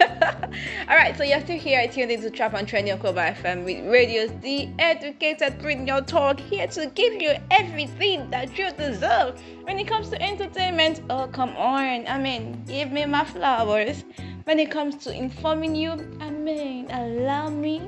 All 0.88 0.96
right, 0.96 1.16
so 1.16 1.22
you're 1.22 1.40
still 1.40 1.58
here 1.58 1.86
tuned 1.86 2.10
into 2.10 2.30
Trap 2.30 2.54
and 2.54 2.66
Trendy 2.66 2.92
on 2.92 2.98
Koba 2.98 3.34
FM 3.34 3.64
with 3.64 3.86
Radio's 3.86 4.30
The 4.40 4.70
Educated 4.78 5.58
Premium 5.60 6.04
Talk, 6.04 6.40
here 6.40 6.66
to 6.68 6.86
give 6.86 7.20
you 7.20 7.34
everything 7.50 8.30
that 8.30 8.56
you 8.58 8.70
deserve 8.72 9.40
when 9.64 9.78
it 9.78 9.86
comes 9.86 10.08
to 10.10 10.22
entertainment. 10.22 11.02
Oh, 11.10 11.26
come 11.26 11.50
on. 11.50 12.06
I 12.08 12.18
mean, 12.18 12.64
give 12.66 12.90
me 12.90 13.04
my 13.04 13.24
flowers. 13.24 14.04
When 14.44 14.58
it 14.58 14.70
comes 14.70 14.96
to 15.04 15.14
informing 15.14 15.74
you, 15.74 15.92
I 16.20 16.30
mean, 16.30 16.90
allow 16.90 17.50
me. 17.50 17.82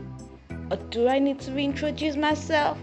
Or 0.71 0.77
do 0.77 1.09
I 1.09 1.19
need 1.19 1.41
to 1.41 1.53
reintroduce 1.53 2.17
myself? 2.17 2.79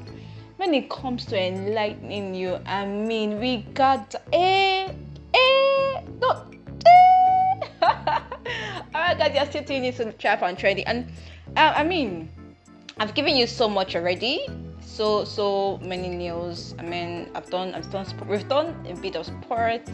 When 0.57 0.73
it 0.73 0.89
comes 0.89 1.25
to 1.27 1.39
enlightening 1.39 2.35
you, 2.35 2.59
I 2.65 2.85
mean, 2.85 3.39
we 3.39 3.57
got 3.73 4.15
a, 4.33 4.93
a, 5.33 6.03
no, 6.19 6.45
Alright, 8.95 9.17
guys, 9.17 9.35
you're 9.35 9.45
still 9.45 9.63
tuning 9.63 9.85
into 9.85 10.11
Trap 10.13 10.41
and 10.41 10.57
Trendy, 10.57 10.83
and 10.85 11.11
uh, 11.55 11.73
I 11.75 11.83
mean, 11.83 12.29
I've 12.99 13.13
given 13.13 13.35
you 13.35 13.47
so 13.47 13.69
much 13.69 13.95
already. 13.95 14.45
So 14.81 15.23
so 15.23 15.79
many 15.81 16.09
news. 16.09 16.75
I 16.77 16.83
mean, 16.83 17.29
I've 17.33 17.49
done 17.49 17.73
I've 17.73 17.89
done 17.91 18.05
we've 18.27 18.47
done 18.49 18.75
a 18.89 18.95
bit 18.95 19.15
of 19.15 19.25
sports, 19.25 19.89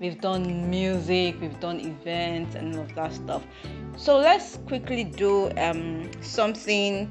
we've 0.00 0.20
done 0.20 0.70
music, 0.70 1.36
we've 1.40 1.60
done 1.60 1.80
events 1.80 2.54
and 2.54 2.74
all 2.74 2.82
of 2.82 2.94
that 2.94 3.12
stuff. 3.12 3.44
So 3.96 4.18
let's 4.18 4.58
quickly 4.66 5.04
do 5.04 5.50
um 5.58 6.10
something. 6.22 7.10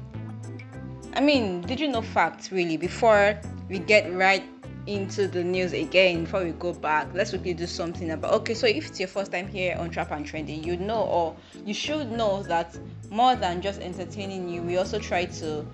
I 1.14 1.20
mean, 1.20 1.60
did 1.60 1.78
you 1.78 1.88
know 1.88 2.02
facts 2.02 2.50
really 2.50 2.76
before 2.76 3.38
we 3.68 3.78
get 3.78 4.12
right 4.12 4.42
into 4.86 5.26
the 5.26 5.42
news 5.42 5.72
again 5.72 6.24
before 6.24 6.44
we 6.44 6.52
go 6.52 6.72
back 6.72 7.08
let's 7.14 7.30
quickly 7.30 7.54
do 7.54 7.66
something 7.66 8.10
about 8.12 8.32
okay 8.32 8.54
so 8.54 8.66
if 8.66 8.86
it's 8.88 9.00
your 9.00 9.08
first 9.08 9.32
time 9.32 9.48
here 9.48 9.76
on 9.78 9.90
trap 9.90 10.10
and 10.12 10.26
trendy 10.26 10.64
you 10.64 10.76
know 10.76 11.02
or 11.02 11.36
you 11.64 11.74
should 11.74 12.10
know 12.10 12.42
that 12.44 12.78
more 13.10 13.34
than 13.36 13.60
just 13.60 13.80
entertaining 13.80 14.48
you 14.48 14.62
we 14.62 14.76
also 14.76 14.98
try 14.98 15.24
to 15.24 15.66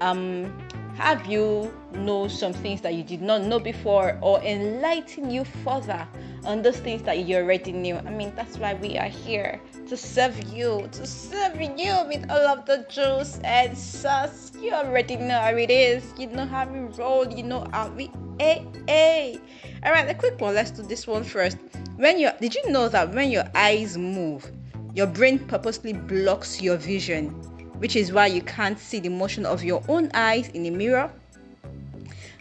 um 0.00 0.52
have 0.96 1.26
you 1.26 1.72
know 1.92 2.26
some 2.26 2.54
things 2.54 2.80
that 2.80 2.94
you 2.94 3.02
did 3.02 3.20
not 3.20 3.42
know 3.42 3.60
before 3.60 4.18
or 4.22 4.42
enlighten 4.42 5.30
you 5.30 5.44
further 5.44 6.08
on 6.46 6.62
those 6.62 6.78
things 6.78 7.02
that 7.02 7.18
you 7.18 7.36
already 7.36 7.72
knew. 7.72 7.96
I 7.96 8.10
mean, 8.10 8.32
that's 8.34 8.56
why 8.56 8.74
we 8.74 8.96
are 8.96 9.08
here 9.08 9.60
to 9.88 9.96
serve 9.96 10.42
you, 10.48 10.88
to 10.92 11.06
serve 11.06 11.60
you 11.60 11.92
with 12.08 12.30
all 12.30 12.46
of 12.46 12.64
the 12.64 12.86
juice 12.88 13.38
and 13.44 13.76
sauce. 13.76 14.52
You 14.58 14.72
already 14.72 15.16
know 15.16 15.38
how 15.38 15.54
it 15.56 15.70
is. 15.70 16.14
You 16.16 16.28
know 16.28 16.46
how 16.46 16.66
we 16.66 16.78
roll. 16.96 17.28
You 17.28 17.42
know 17.42 17.66
how 17.72 17.88
we. 17.88 18.10
Hey, 18.38 18.66
hey. 18.86 19.40
All 19.82 19.92
right, 19.92 20.10
a 20.10 20.14
quick 20.14 20.38
one. 20.38 20.54
Let's 20.54 20.70
do 20.70 20.82
this 20.82 21.06
one 21.06 21.24
first. 21.24 21.56
When 21.96 22.18
you 22.18 22.30
did 22.38 22.54
you 22.54 22.70
know 22.70 22.86
that 22.90 23.14
when 23.14 23.30
your 23.30 23.44
eyes 23.54 23.96
move, 23.96 24.50
your 24.94 25.06
brain 25.06 25.38
purposely 25.38 25.94
blocks 25.94 26.60
your 26.60 26.76
vision, 26.76 27.30
which 27.78 27.96
is 27.96 28.12
why 28.12 28.26
you 28.26 28.42
can't 28.42 28.78
see 28.78 29.00
the 29.00 29.08
motion 29.08 29.46
of 29.46 29.64
your 29.64 29.82
own 29.88 30.10
eyes 30.12 30.48
in 30.48 30.66
a 30.66 30.70
mirror? 30.70 31.10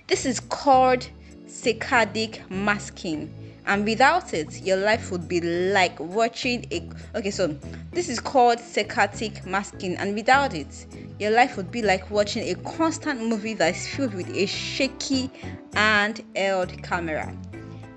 This 0.07 0.25
is 0.25 0.41
called 0.41 1.07
saccadic 1.47 2.41
masking 2.49 3.33
and 3.67 3.85
without 3.85 4.33
it 4.33 4.61
your 4.61 4.77
life 4.77 5.11
would 5.11 5.27
be 5.27 5.41
like 5.41 5.99
watching 5.99 6.65
a 6.71 6.87
okay 7.17 7.31
so 7.31 7.47
this 7.91 8.09
is 8.09 8.19
called 8.19 8.59
saccadic 8.59 9.45
masking 9.45 9.95
and 9.97 10.15
without 10.15 10.53
it 10.53 10.85
your 11.19 11.31
life 11.31 11.57
would 11.57 11.71
be 11.71 11.81
like 11.81 12.09
watching 12.11 12.47
a 12.49 12.55
constant 12.63 13.21
movie 13.21 13.53
that 13.53 13.75
is 13.75 13.87
filled 13.87 14.13
with 14.13 14.29
a 14.35 14.45
shaky 14.45 15.29
and 15.75 16.23
held 16.35 16.71
camera 16.83 17.33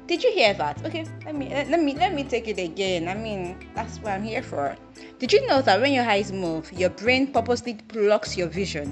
Did 0.08 0.24
you 0.24 0.32
hear 0.32 0.54
that? 0.54 0.82
Okay, 0.86 1.04
let 1.26 1.34
me 1.36 1.50
let, 1.50 1.68
let 1.68 1.82
me 1.82 1.94
let 1.94 2.14
me 2.14 2.24
take 2.24 2.48
it 2.48 2.58
again. 2.58 3.08
I 3.08 3.14
mean, 3.14 3.60
that's 3.74 3.98
what 3.98 4.12
I'm 4.12 4.22
here 4.22 4.42
for. 4.42 4.74
Did 5.18 5.34
you 5.34 5.46
know 5.46 5.60
that 5.60 5.82
when 5.82 5.92
your 5.92 6.08
eyes 6.08 6.32
move, 6.32 6.72
your 6.72 6.88
brain 6.88 7.30
purposely 7.30 7.74
blocks 7.92 8.34
your 8.34 8.48
vision, 8.48 8.88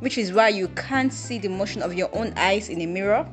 which 0.00 0.18
is 0.18 0.32
why 0.32 0.48
you 0.48 0.66
can't 0.74 1.12
see 1.12 1.38
the 1.38 1.48
motion 1.48 1.82
of 1.82 1.94
your 1.94 2.10
own 2.12 2.34
eyes 2.34 2.68
in 2.68 2.80
a 2.80 2.86
mirror? 2.86 3.24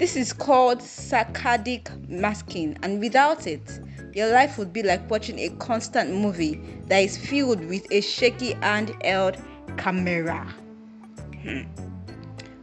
This 0.00 0.16
is 0.16 0.32
called 0.32 0.78
saccadic 0.78 2.08
masking, 2.08 2.78
and 2.82 3.00
without 3.00 3.46
it, 3.46 3.80
your 4.14 4.32
life 4.32 4.56
would 4.56 4.72
be 4.72 4.82
like 4.82 5.10
watching 5.10 5.38
a 5.40 5.50
constant 5.58 6.10
movie 6.14 6.58
that 6.86 7.00
is 7.00 7.18
filled 7.18 7.62
with 7.66 7.86
a 7.90 8.00
shaky 8.00 8.54
and 8.62 8.96
held 9.04 9.36
camera. 9.76 10.54
Hmm. 11.42 11.64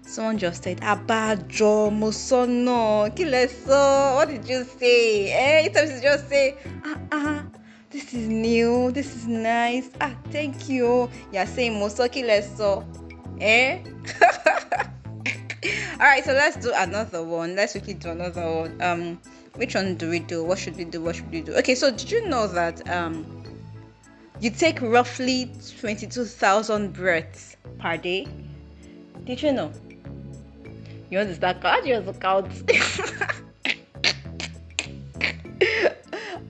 Someone 0.01 0.39
just 0.39 0.63
said, 0.63 0.79
Abajo, 0.81 1.91
Mosono, 1.91 3.15
Kileso. 3.15 4.15
What 4.15 4.29
did 4.29 4.49
you 4.49 4.63
say? 4.63 5.29
Eh? 5.29 5.63
Sometimes 5.65 5.91
you 5.91 6.01
just 6.01 6.27
say, 6.27 6.57
ah, 6.85 6.97
ah, 7.11 7.45
this 7.91 8.15
is 8.15 8.27
new, 8.27 8.91
this 8.91 9.15
is 9.15 9.27
nice. 9.27 9.91
Ah, 10.01 10.15
thank 10.31 10.67
you. 10.69 11.07
You're 11.31 11.45
saying 11.45 11.73
Moso 11.73 12.09
Kileso. 12.09 12.83
Eh? 13.39 13.83
Alright, 15.93 16.23
so 16.25 16.33
let's 16.33 16.57
do 16.57 16.71
another 16.75 17.23
one. 17.23 17.55
Let's 17.55 17.71
quickly 17.73 17.93
do 17.95 18.09
another 18.09 18.41
one. 18.41 18.81
Um, 18.81 19.21
which 19.55 19.75
one 19.75 19.95
do 19.95 20.09
we 20.09 20.19
do? 20.19 20.43
What 20.43 20.59
should 20.59 20.77
we 20.77 20.85
do? 20.85 21.01
What 21.01 21.15
should 21.15 21.31
we 21.31 21.41
do? 21.41 21.53
Okay, 21.55 21.75
so 21.75 21.89
did 21.89 22.11
you 22.11 22.27
know 22.27 22.47
that 22.47 22.87
um 22.89 23.43
you 24.39 24.51
take 24.51 24.81
roughly 24.81 25.51
22,000 25.79 26.93
breaths 26.93 27.57
per 27.79 27.97
day? 27.97 28.27
Did 29.25 29.41
you 29.41 29.51
know? 29.51 29.71
You 31.09 31.19
understand? 31.19 31.63
How 31.63 31.81
do 31.81 31.89
you 31.89 32.13
count? 32.19 32.51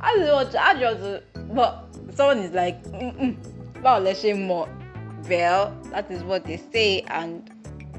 I 0.02 0.15
don't 0.15 0.32
want 0.34 0.52
to, 0.52 0.62
I 0.62 0.80
just, 0.80 1.24
but 1.54 1.86
someone 2.13 2.39
is 2.39 2.52
like, 2.54 2.78
wow, 3.82 4.00
let's 4.00 4.20
say 4.20 4.34
more. 4.34 4.67
Well, 5.30 5.76
that 5.91 6.12
is 6.12 6.24
what 6.24 6.46
they 6.46 6.58
say, 6.58 7.02
and 7.08 7.50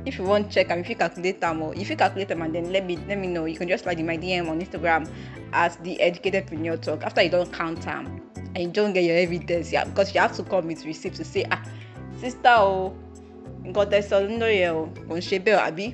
if 0.08 0.18
you 0.18 0.24
want 0.24 0.50
check 0.50 0.70
and 0.70 0.80
if 0.80 0.88
you 0.88 0.96
calculate 0.96 1.40
them 1.40 1.62
or 1.62 1.74
if 1.74 1.88
you 1.90 1.96
calculate 1.96 2.28
them 2.28 2.42
and 2.42 2.54
then 2.54 2.72
let 2.72 2.84
me 2.86 2.96
let 3.06 3.18
me 3.18 3.26
know. 3.28 3.44
You 3.44 3.56
can 3.56 3.68
just 3.68 3.84
slide 3.84 4.00
in 4.00 4.06
my 4.06 4.16
dm 4.16 4.48
on 4.48 4.60
instagram 4.60 5.08
as 5.52 5.76
the 5.76 6.00
educated 6.00 6.46
preneur 6.46 6.80
talk. 6.80 7.02
After 7.04 7.22
you 7.22 7.30
don't 7.30 7.52
count 7.52 7.82
them 7.82 8.20
and 8.54 8.58
you 8.64 8.70
don't 8.70 8.92
get 8.92 9.04
your 9.04 9.16
evidence 9.16 9.70
yeah 9.72 9.84
because 9.84 10.14
you 10.14 10.20
have 10.20 10.34
to 10.36 10.42
come 10.42 10.66
with 10.66 10.84
receipt 10.84 11.14
to 11.14 11.24
say 11.24 11.44
ah 11.50 11.62
sister 12.20 12.90
nǹkan 13.68 13.86
tẹ 13.92 14.00
sọ 14.08 14.16
nínú 14.28 14.46
yẹn 14.48 14.72
o 14.72 14.88
kò 15.08 15.14
ń 15.16 15.22
àbí? 15.68 15.86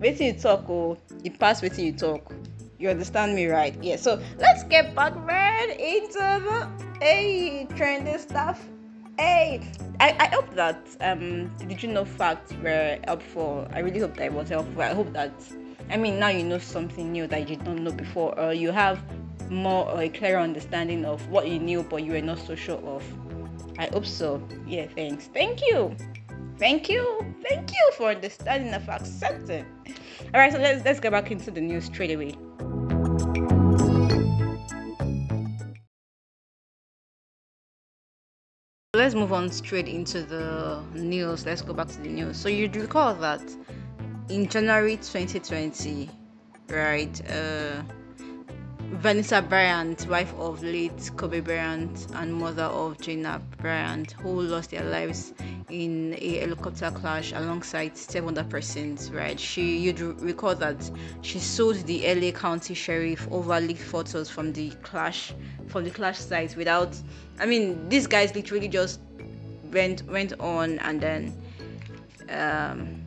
Wetin 0.00 0.26
you 0.34 0.40
talk 0.42 0.68
oh 0.68 0.98
you 1.22 1.30
pass 1.30 1.62
wetin 1.62 1.84
you 1.86 1.92
talk 1.92 2.32
you 2.78 2.90
understand 2.90 3.34
me 3.36 3.46
right? 3.46 3.74
Yeah 3.82 3.96
so 3.96 4.18
let's 4.38 4.64
get 4.64 4.94
back 4.96 5.14
right 5.26 5.70
into 5.78 6.18
the 6.18 6.58
hey 7.00 7.66
trending 7.76 8.18
stuff 8.18 8.58
hey 9.22 9.60
I, 10.00 10.16
I 10.18 10.26
hope 10.34 10.52
that 10.56 10.80
um 11.00 11.48
did 11.68 11.80
you 11.80 11.88
know 11.88 12.04
facts 12.04 12.52
were 12.54 12.98
helpful? 13.04 13.68
I 13.72 13.78
really 13.78 14.00
hope 14.00 14.16
that 14.16 14.24
it 14.26 14.32
was 14.32 14.48
helpful. 14.48 14.82
I 14.82 14.94
hope 14.94 15.12
that 15.12 15.32
i 15.90 15.96
mean 15.96 16.18
now 16.18 16.28
you 16.28 16.42
know 16.42 16.58
something 16.58 17.12
new 17.12 17.26
that 17.26 17.40
you 17.40 17.46
did 17.56 17.64
not 17.64 17.76
know 17.76 17.92
before 17.92 18.38
or 18.38 18.52
you 18.52 18.70
have 18.70 18.98
more 19.50 19.88
or 19.90 20.02
a 20.02 20.08
clearer 20.08 20.40
understanding 20.40 21.04
of 21.04 21.28
what 21.28 21.46
you 21.46 21.58
knew 21.58 21.82
but 21.84 22.02
you 22.02 22.12
were 22.12 22.22
not 22.22 22.38
so 22.38 22.54
sure 22.54 22.82
of. 22.94 23.04
I 23.78 23.86
hope 23.92 24.06
so. 24.06 24.42
Yeah 24.66 24.86
thanks. 24.86 25.26
Thank 25.26 25.60
you. 25.68 25.94
Thank 26.58 26.88
you. 26.88 27.02
Thank 27.48 27.72
you 27.72 27.84
for 27.96 28.10
understanding 28.10 28.72
and 28.74 28.84
for 28.84 28.92
accepting 28.92 29.66
all 30.34 30.40
right 30.40 30.52
so 30.52 30.58
let's 30.58 30.84
let's 30.84 31.00
get 31.00 31.12
back 31.12 31.30
into 31.30 31.50
the 31.50 31.60
news 31.60 31.84
straight 31.84 32.10
away 32.10 32.34
let's 39.02 39.16
move 39.16 39.32
on 39.32 39.50
straight 39.50 39.88
into 39.88 40.22
the 40.22 40.80
news. 40.94 41.44
Let's 41.44 41.60
go 41.60 41.72
back 41.72 41.88
to 41.88 42.00
the 42.00 42.08
news. 42.08 42.36
So 42.36 42.48
you'd 42.48 42.76
recall 42.76 43.14
that 43.16 43.42
in 44.28 44.46
January 44.46 44.96
2020, 44.96 46.08
right, 46.68 47.20
uh, 47.28 47.82
Vanessa 48.96 49.40
Bryant, 49.40 50.06
wife 50.06 50.34
of 50.34 50.62
late 50.62 51.10
Kobe 51.16 51.40
Bryant 51.40 52.06
and 52.14 52.32
mother 52.32 52.64
of 52.64 53.00
Gianna 53.00 53.40
Bryant, 53.56 54.12
who 54.12 54.42
lost 54.42 54.70
their 54.70 54.84
lives 54.84 55.32
in 55.70 56.14
a 56.18 56.40
helicopter 56.40 56.90
crash 56.90 57.32
alongside 57.32 57.96
seven 57.96 58.36
other 58.36 58.46
persons, 58.48 59.10
right? 59.10 59.40
She, 59.40 59.78
you'd 59.78 59.98
recall 59.98 60.54
that 60.56 60.90
she 61.22 61.38
sued 61.38 61.86
the 61.86 62.14
LA 62.14 62.32
County 62.32 62.74
Sheriff 62.74 63.26
over 63.30 63.58
leaked 63.60 63.80
photos 63.80 64.28
from 64.28 64.52
the 64.52 64.70
crash, 64.82 65.32
from 65.68 65.84
the 65.84 65.90
crash 65.90 66.18
site 66.18 66.54
without, 66.54 66.94
I 67.40 67.46
mean, 67.46 67.88
these 67.88 68.06
guys 68.06 68.34
literally 68.34 68.68
just 68.68 69.00
went 69.72 70.02
went 70.02 70.38
on 70.38 70.78
and 70.80 71.00
then 71.00 71.42
um, 72.28 73.02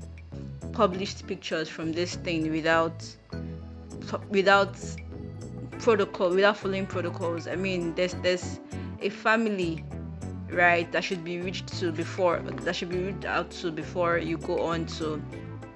published 0.73 1.27
pictures 1.27 1.69
from 1.69 1.93
this 1.93 2.15
thing 2.15 2.51
without 2.51 3.05
without 4.29 4.77
protocol 5.79 6.29
without 6.29 6.57
following 6.57 6.85
protocols 6.85 7.47
i 7.47 7.55
mean 7.55 7.93
there's 7.95 8.13
there's 8.15 8.59
a 9.01 9.09
family 9.09 9.83
right 10.49 10.91
that 10.91 11.03
should 11.03 11.23
be 11.23 11.39
reached 11.41 11.67
to 11.67 11.91
before 11.91 12.39
that 12.39 12.75
should 12.75 12.89
be 12.89 12.99
reached 12.99 13.25
out 13.25 13.49
to 13.51 13.71
before 13.71 14.17
you 14.17 14.37
go 14.37 14.61
on 14.61 14.85
to 14.85 15.21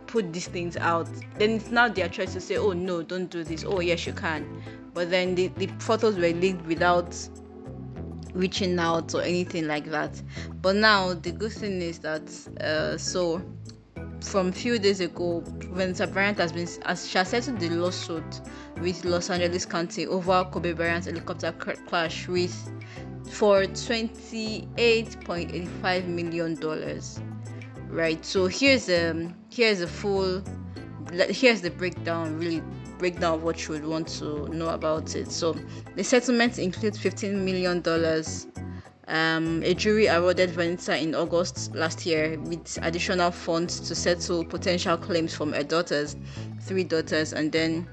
put 0.10 0.34
these 0.34 0.48
things 0.48 0.76
out. 0.78 1.08
Then 1.38 1.52
it's 1.52 1.70
now 1.70 1.88
their 1.88 2.10
choice 2.10 2.34
to 2.34 2.42
say 2.42 2.58
oh 2.58 2.74
no 2.74 3.04
don't 3.04 3.30
do 3.30 3.44
this. 3.44 3.64
Oh 3.66 3.80
yes 3.80 4.06
you 4.06 4.14
can. 4.14 4.64
But 4.94 5.10
then 5.12 5.36
the, 5.36 5.48
the 5.50 5.68
photos 5.80 6.16
were 6.16 6.30
leaked 6.30 6.66
without 6.66 7.16
reaching 8.34 8.78
out 8.80 9.14
or 9.14 9.22
anything 9.22 9.68
like 9.68 9.86
that. 9.86 10.22
But 10.62 10.76
now 10.76 11.14
the 11.14 11.32
good 11.32 11.52
thing 11.52 11.82
is 11.82 12.00
that 12.00 12.24
uh, 12.60 12.98
so 12.98 13.42
from 14.22 14.50
a 14.50 14.52
few 14.52 14.78
days 14.80 15.00
ago, 15.00 15.42
Vanessa 15.46 16.06
Bryant 16.08 16.38
has 16.40 16.52
been 16.52 16.68
as 16.86 17.08
she 17.08 17.18
has 17.18 17.30
settled 17.30 17.60
the 17.60 17.70
lawsuit 17.70 18.42
with 18.82 19.06
Los 19.06 19.30
Angeles 19.30 19.66
County 19.66 20.06
over 20.08 20.44
Kobe 20.52 20.74
Bryant's 20.74 21.08
helicopter 21.08 21.52
crash 21.54 22.28
with 22.28 22.54
for 23.30 23.62
28.85 23.64 26.08
million 26.08 26.56
dollars. 26.56 27.22
Right. 27.88 28.24
So 28.26 28.48
here's 28.48 28.90
um 28.90 29.36
here's 29.50 29.80
a 29.82 29.88
full 29.88 30.44
here's 31.12 31.62
the 31.62 31.72
breakdown 31.72 32.38
really 32.38 32.62
breakdown 33.00 33.34
of 33.36 33.44
what 33.44 33.66
you 33.68 33.74
would 33.76 33.86
want 33.86 34.08
to 34.20 34.48
know 34.50 34.70
about 34.70 35.16
it. 35.16 35.32
So 35.32 35.56
the 35.96 36.04
settlement 36.04 36.60
includes 36.60 36.98
15 37.00 37.46
million 37.46 37.80
dollars 37.82 38.48
um, 39.10 39.64
a 39.64 39.74
jury 39.74 40.06
awarded 40.06 40.52
Vanessa 40.52 40.96
in 40.98 41.16
August 41.16 41.74
last 41.74 42.06
year 42.06 42.40
with 42.40 42.78
additional 42.82 43.32
funds 43.32 43.80
to 43.82 43.96
settle 43.96 44.46
potential 44.46 44.98
claims 44.98 45.36
from 45.36 45.52
her 45.54 45.64
daughters, 45.64 46.16
three 46.62 46.84
daughters, 46.84 47.34
and 47.34 47.52
then 47.52 47.88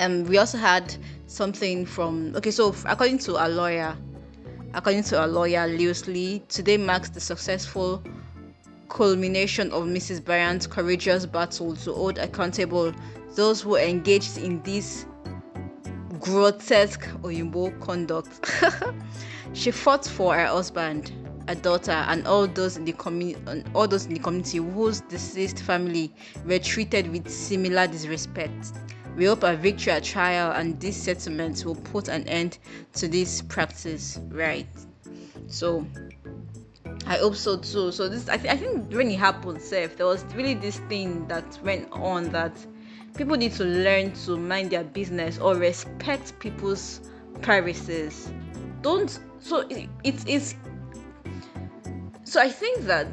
um, 0.00 0.24
we 0.24 0.38
also 0.38 0.56
had 0.56 0.94
something 1.26 1.84
from. 1.84 2.34
Okay, 2.36 2.52
so 2.52 2.74
according 2.86 3.18
to 3.18 3.44
a 3.44 3.48
lawyer, 3.48 3.96
according 4.72 5.02
to 5.04 5.24
a 5.24 5.26
lawyer, 5.26 5.66
Luis 5.66 6.06
Li, 6.06 6.42
today 6.48 6.76
marks 6.76 7.10
the 7.10 7.20
successful 7.20 8.02
culmination 8.88 9.70
of 9.72 9.84
Mrs. 9.84 10.24
Bryant's 10.24 10.66
courageous 10.66 11.26
battle 11.26 11.74
to 11.76 11.92
hold 11.92 12.18
accountable 12.18 12.94
those 13.34 13.60
who 13.60 13.76
engaged 13.76 14.38
in 14.38 14.62
this 14.62 15.04
grotesque 16.20 17.06
Oyinbo 17.22 17.78
conduct. 17.80 18.50
She 19.54 19.70
fought 19.70 20.06
for 20.06 20.34
her 20.34 20.46
husband, 20.46 21.10
her 21.48 21.54
daughter, 21.54 21.90
and 21.92 22.26
all 22.26 22.46
those 22.46 22.76
in 22.76 22.84
the 22.84 22.92
community, 22.92 23.64
all 23.74 23.88
those 23.88 24.06
in 24.06 24.14
the 24.14 24.20
community 24.20 24.58
whose 24.58 25.00
deceased 25.02 25.60
family 25.60 26.12
were 26.44 26.58
treated 26.58 27.10
with 27.10 27.28
similar 27.28 27.86
disrespect. 27.86 28.72
We 29.16 29.24
hope 29.24 29.42
a 29.42 29.56
victory 29.56 29.92
at 29.92 30.04
trial 30.04 30.52
and 30.52 30.78
this 30.80 30.96
settlement 30.96 31.64
will 31.64 31.74
put 31.74 32.08
an 32.08 32.28
end 32.28 32.58
to 32.94 33.08
this 33.08 33.42
practice. 33.42 34.20
Right. 34.28 34.68
So 35.48 35.84
I 37.06 37.16
hope 37.16 37.34
so 37.34 37.56
too. 37.56 37.90
So 37.90 38.08
this, 38.08 38.28
I, 38.28 38.36
th- 38.36 38.52
I 38.52 38.56
think 38.56 38.92
when 38.92 39.10
it 39.10 39.18
happened, 39.18 39.60
Seth, 39.60 39.96
there 39.96 40.06
was 40.06 40.24
really 40.36 40.54
this 40.54 40.76
thing 40.88 41.26
that 41.28 41.58
went 41.64 41.90
on 41.90 42.30
that 42.30 42.52
people 43.18 43.36
need 43.36 43.52
to 43.52 43.64
learn 43.64 44.12
to 44.12 44.38
mind 44.38 44.70
their 44.70 44.84
business 44.84 45.38
or 45.38 45.56
respect 45.56 46.38
people's 46.38 47.00
privacies. 47.42 48.30
Don't 48.80 49.18
so 49.40 49.60
it, 49.68 49.88
it 50.04 50.28
is 50.28 50.54
so 52.24 52.40
i 52.40 52.48
think 52.48 52.80
that 52.82 53.06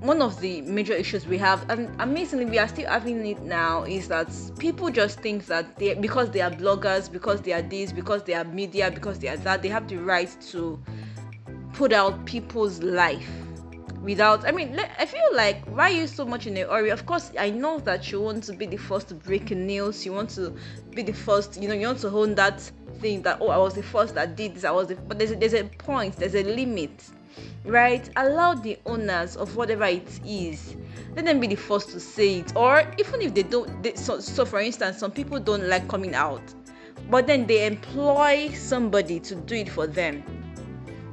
one 0.00 0.22
of 0.22 0.40
the 0.40 0.62
major 0.62 0.94
issues 0.94 1.26
we 1.26 1.36
have 1.36 1.68
and 1.68 1.90
amazingly 2.00 2.44
we 2.44 2.58
are 2.58 2.68
still 2.68 2.88
having 2.88 3.26
it 3.26 3.40
now 3.42 3.82
is 3.84 4.08
that 4.08 4.28
people 4.58 4.90
just 4.90 5.20
think 5.20 5.46
that 5.46 5.76
they 5.76 5.94
because 5.94 6.30
they 6.30 6.40
are 6.40 6.50
bloggers 6.50 7.10
because 7.10 7.40
they 7.42 7.52
are 7.52 7.62
this 7.62 7.92
because 7.92 8.22
they 8.24 8.34
are 8.34 8.44
media 8.44 8.90
because 8.90 9.18
they 9.18 9.28
are 9.28 9.36
that 9.38 9.62
they 9.62 9.68
have 9.68 9.86
the 9.88 9.96
right 9.96 10.34
to 10.40 10.78
put 11.72 11.92
out 11.92 12.24
people's 12.24 12.82
life 12.82 13.28
without 14.02 14.46
i 14.46 14.50
mean 14.50 14.78
i 14.98 15.04
feel 15.04 15.34
like 15.34 15.64
why 15.66 15.88
you 15.88 16.06
so 16.06 16.24
much 16.24 16.46
in 16.46 16.56
a 16.56 16.60
hurry? 16.66 16.90
Of 16.90 17.04
course 17.04 17.32
i 17.38 17.50
know 17.50 17.78
that 17.80 18.10
you 18.10 18.20
want 18.20 18.44
to 18.44 18.52
be 18.52 18.66
the 18.66 18.76
first 18.76 19.08
to 19.08 19.14
break 19.14 19.50
news 19.50 20.06
you 20.06 20.12
want 20.12 20.30
to 20.30 20.54
be 20.90 21.02
the 21.02 21.12
first 21.12 21.60
you 21.60 21.68
know 21.68 21.74
you 21.74 21.86
want 21.86 21.98
to 22.00 22.08
own 22.08 22.34
that 22.36 22.60
thing 23.00 23.22
that 23.22 23.38
oh 23.40 23.48
i 23.48 23.58
was 23.58 23.74
the 23.74 23.82
first 23.82 24.14
that 24.14 24.36
did 24.36 24.54
this 24.54 24.64
i 24.64 24.70
was 24.70 24.88
the 24.88 24.94
but 24.94 25.18
there's 25.18 25.32
a, 25.32 25.36
there's 25.36 25.54
a 25.54 25.64
point 25.64 26.16
there's 26.16 26.34
a 26.34 26.42
limit 26.42 27.10
right? 27.64 28.08
Allow 28.16 28.54
the 28.54 28.78
owners 28.86 29.36
of 29.36 29.54
whatever 29.56 29.84
it 29.84 30.20
is 30.26 30.76
let 31.14 31.24
them 31.24 31.40
be 31.40 31.46
the 31.46 31.56
first 31.56 31.90
to 31.90 32.00
say 32.00 32.38
it 32.38 32.56
or 32.56 32.84
even 32.98 33.20
if 33.20 33.34
they 33.34 33.42
don't 33.42 33.82
they, 33.82 33.94
so, 33.94 34.20
so 34.20 34.44
for 34.44 34.60
instance 34.60 34.98
some 34.98 35.10
people 35.10 35.38
don't 35.38 35.68
like 35.68 35.86
coming 35.88 36.14
out 36.14 36.42
but 37.10 37.26
then 37.26 37.46
they 37.46 37.66
employ 37.66 38.50
somebody 38.54 39.18
to 39.20 39.34
do 39.34 39.56
it 39.56 39.68
for 39.68 39.86
them 39.86 40.22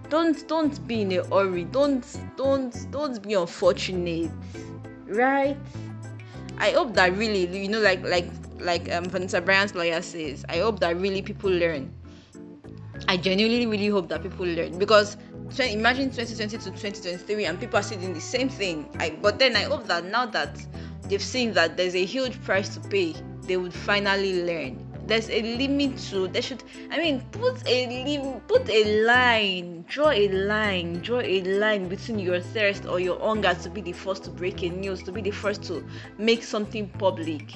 don't 0.10 0.48
don't 0.48 0.88
be 0.88 1.02
in 1.02 1.12
a 1.12 1.24
hurry. 1.28 1.66
Don't 1.66 2.06
don't 2.36 2.92
don't 2.92 3.22
be 3.22 3.34
unfortunate. 3.34 4.32
Right? 5.06 5.58
I 6.58 6.72
hope 6.72 6.94
that 6.96 7.16
really 7.18 7.46
you 7.58 7.68
know 7.68 7.80
like 7.80 8.04
like 8.04 8.30
like 8.60 8.92
um 8.92 9.06
vanessa 9.06 9.40
bryant's 9.40 9.76
lawyer 9.76 10.02
says 10.02 10.44
i 10.50 10.58
hope 10.58 10.80
that 10.80 10.98
really 10.98 11.22
people 11.22 11.50
learn. 11.50 11.94
I 13.08 13.16
genuinely 13.16 13.68
really 13.68 13.88
hope 13.88 14.10
that 14.10 14.24
people 14.24 14.46
learn 14.46 14.80
because 14.80 15.18
imagine 15.60 16.10
2020 16.10 16.58
to 16.58 16.72
2023 16.72 17.46
and 17.46 17.60
people 17.60 17.78
are 17.78 17.84
still 17.84 18.00
doing 18.00 18.14
the 18.14 18.20
same 18.20 18.50
thing. 18.50 18.90
I, 19.00 19.12
but 19.22 19.40
then 19.40 19.56
i 19.56 19.64
hope 19.64 19.86
that 19.88 20.06
now 20.06 20.26
that 20.26 20.58
they've 21.04 21.22
seen 21.22 21.54
that 21.54 21.78
there's 21.78 21.96
a 21.96 22.04
huge 22.04 22.42
price 22.44 22.70
to 22.70 22.80
pay 22.90 23.16
they 23.44 23.56
would 23.56 23.74
finally 23.74 24.44
learn 24.44 24.87
there's 25.08 25.30
a 25.30 25.42
limit 25.58 25.98
to 25.98 26.28
there 26.28 26.42
should 26.42 26.64
i 26.92 26.98
mean 26.98 27.22
put 27.32 27.66
a 27.68 28.06
lim- 28.06 28.42
put 28.42 28.70
a 28.70 29.04
line 29.06 29.86
draw 29.88 30.12
a 30.12 30.28
line 30.28 31.00
draw 31.02 31.22
a 31.22 31.42
line 31.44 31.88
between 31.88 32.20
your 32.20 32.40
thirst 32.40 32.86
or 32.86 33.00
your 33.00 33.20
hunger 33.20 33.54
to 33.56 33.70
be 33.70 33.82
the 33.82 33.94
first 33.94 34.24
to 34.26 34.30
break 34.30 34.64
a 34.64 34.70
news 34.70 35.02
to 35.02 35.12
be 35.12 35.22
the 35.22 35.32
first 35.32 35.64
to 35.64 35.86
make 36.18 36.44
something 36.44 36.88
public. 36.90 37.54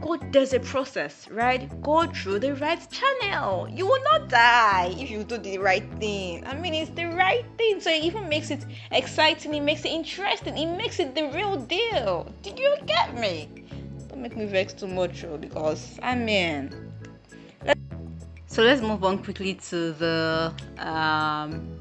Go 0.00 0.16
there's 0.32 0.52
a 0.52 0.60
process 0.60 1.28
right? 1.30 1.70
Go 1.82 2.06
through 2.06 2.40
the 2.40 2.54
right 2.56 2.80
channel. 2.90 3.68
You 3.70 3.86
will 3.86 4.02
not 4.12 4.28
die 4.28 4.94
if 4.98 5.10
you 5.10 5.24
do 5.24 5.38
the 5.38 5.58
right 5.58 5.84
thing. 5.98 6.46
I 6.46 6.54
mean 6.54 6.74
it's 6.74 6.90
the 6.90 7.06
right 7.06 7.46
thing. 7.56 7.80
So 7.80 7.90
it 7.90 8.02
even 8.02 8.28
makes 8.28 8.50
it 8.50 8.64
exciting 8.90 9.54
it 9.54 9.62
makes 9.62 9.84
it 9.84 9.92
interesting 9.92 10.58
it 10.58 10.76
makes 10.76 10.98
it 10.98 11.14
the 11.14 11.28
real 11.28 11.56
deal. 11.56 12.30
Did 12.42 12.58
you 12.58 12.76
get 12.86 13.18
me 13.18 13.48
don't 14.14 14.22
make 14.22 14.36
me 14.36 14.46
vex 14.46 14.72
too 14.72 14.86
much 14.86 15.24
oh, 15.24 15.36
because 15.36 15.98
I 16.02 16.14
mean. 16.14 16.70
So 18.46 18.62
let's 18.62 18.80
move 18.80 19.02
on 19.02 19.18
quickly 19.18 19.54
to 19.70 19.92
the 19.92 20.54
um, 20.78 21.80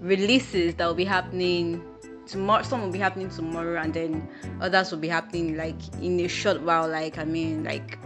releases 0.00 0.76
that 0.76 0.86
will 0.86 0.94
be 0.94 1.04
happening 1.04 1.82
tomorrow. 2.26 2.62
Some 2.62 2.82
will 2.82 2.92
be 2.92 3.00
happening 3.00 3.28
tomorrow, 3.28 3.80
and 3.80 3.92
then 3.92 4.28
others 4.60 4.92
will 4.92 5.00
be 5.00 5.08
happening 5.08 5.56
like 5.56 5.74
in 6.00 6.20
a 6.20 6.28
short 6.28 6.62
while. 6.62 6.88
Like 6.88 7.18
I 7.18 7.24
mean, 7.24 7.64
like 7.64 7.98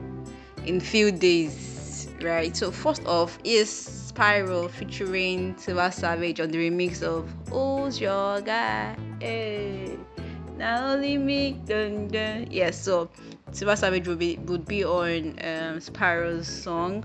in 0.65 0.81
few 0.81 1.13
days, 1.13 2.09
right? 2.23 2.57
So 2.57 2.71
first 2.71 3.05
off 3.05 3.39
is 3.45 3.69
Spyro 3.69 4.71
featuring 4.71 5.55
Tiwa 5.57 5.93
Savage 5.93 6.41
on 6.41 6.51
the 6.51 6.71
remix 6.71 7.03
of 7.03 7.29
"Who's 7.51 8.01
Your 8.01 8.41
Guy." 8.41 8.97
Hey. 9.21 9.99
Now 10.61 10.93
only 10.93 11.17
me, 11.17 11.53
dun 11.65 12.09
dun. 12.09 12.49
Yeah, 12.51 12.71
so 12.71 13.09
Tiwa 13.53 13.77
Savage 13.77 14.07
would 14.07 14.19
be 14.19 14.37
would 14.47 14.65
be 14.65 14.85
on 14.85 15.39
um, 15.45 15.81
song. 16.45 17.05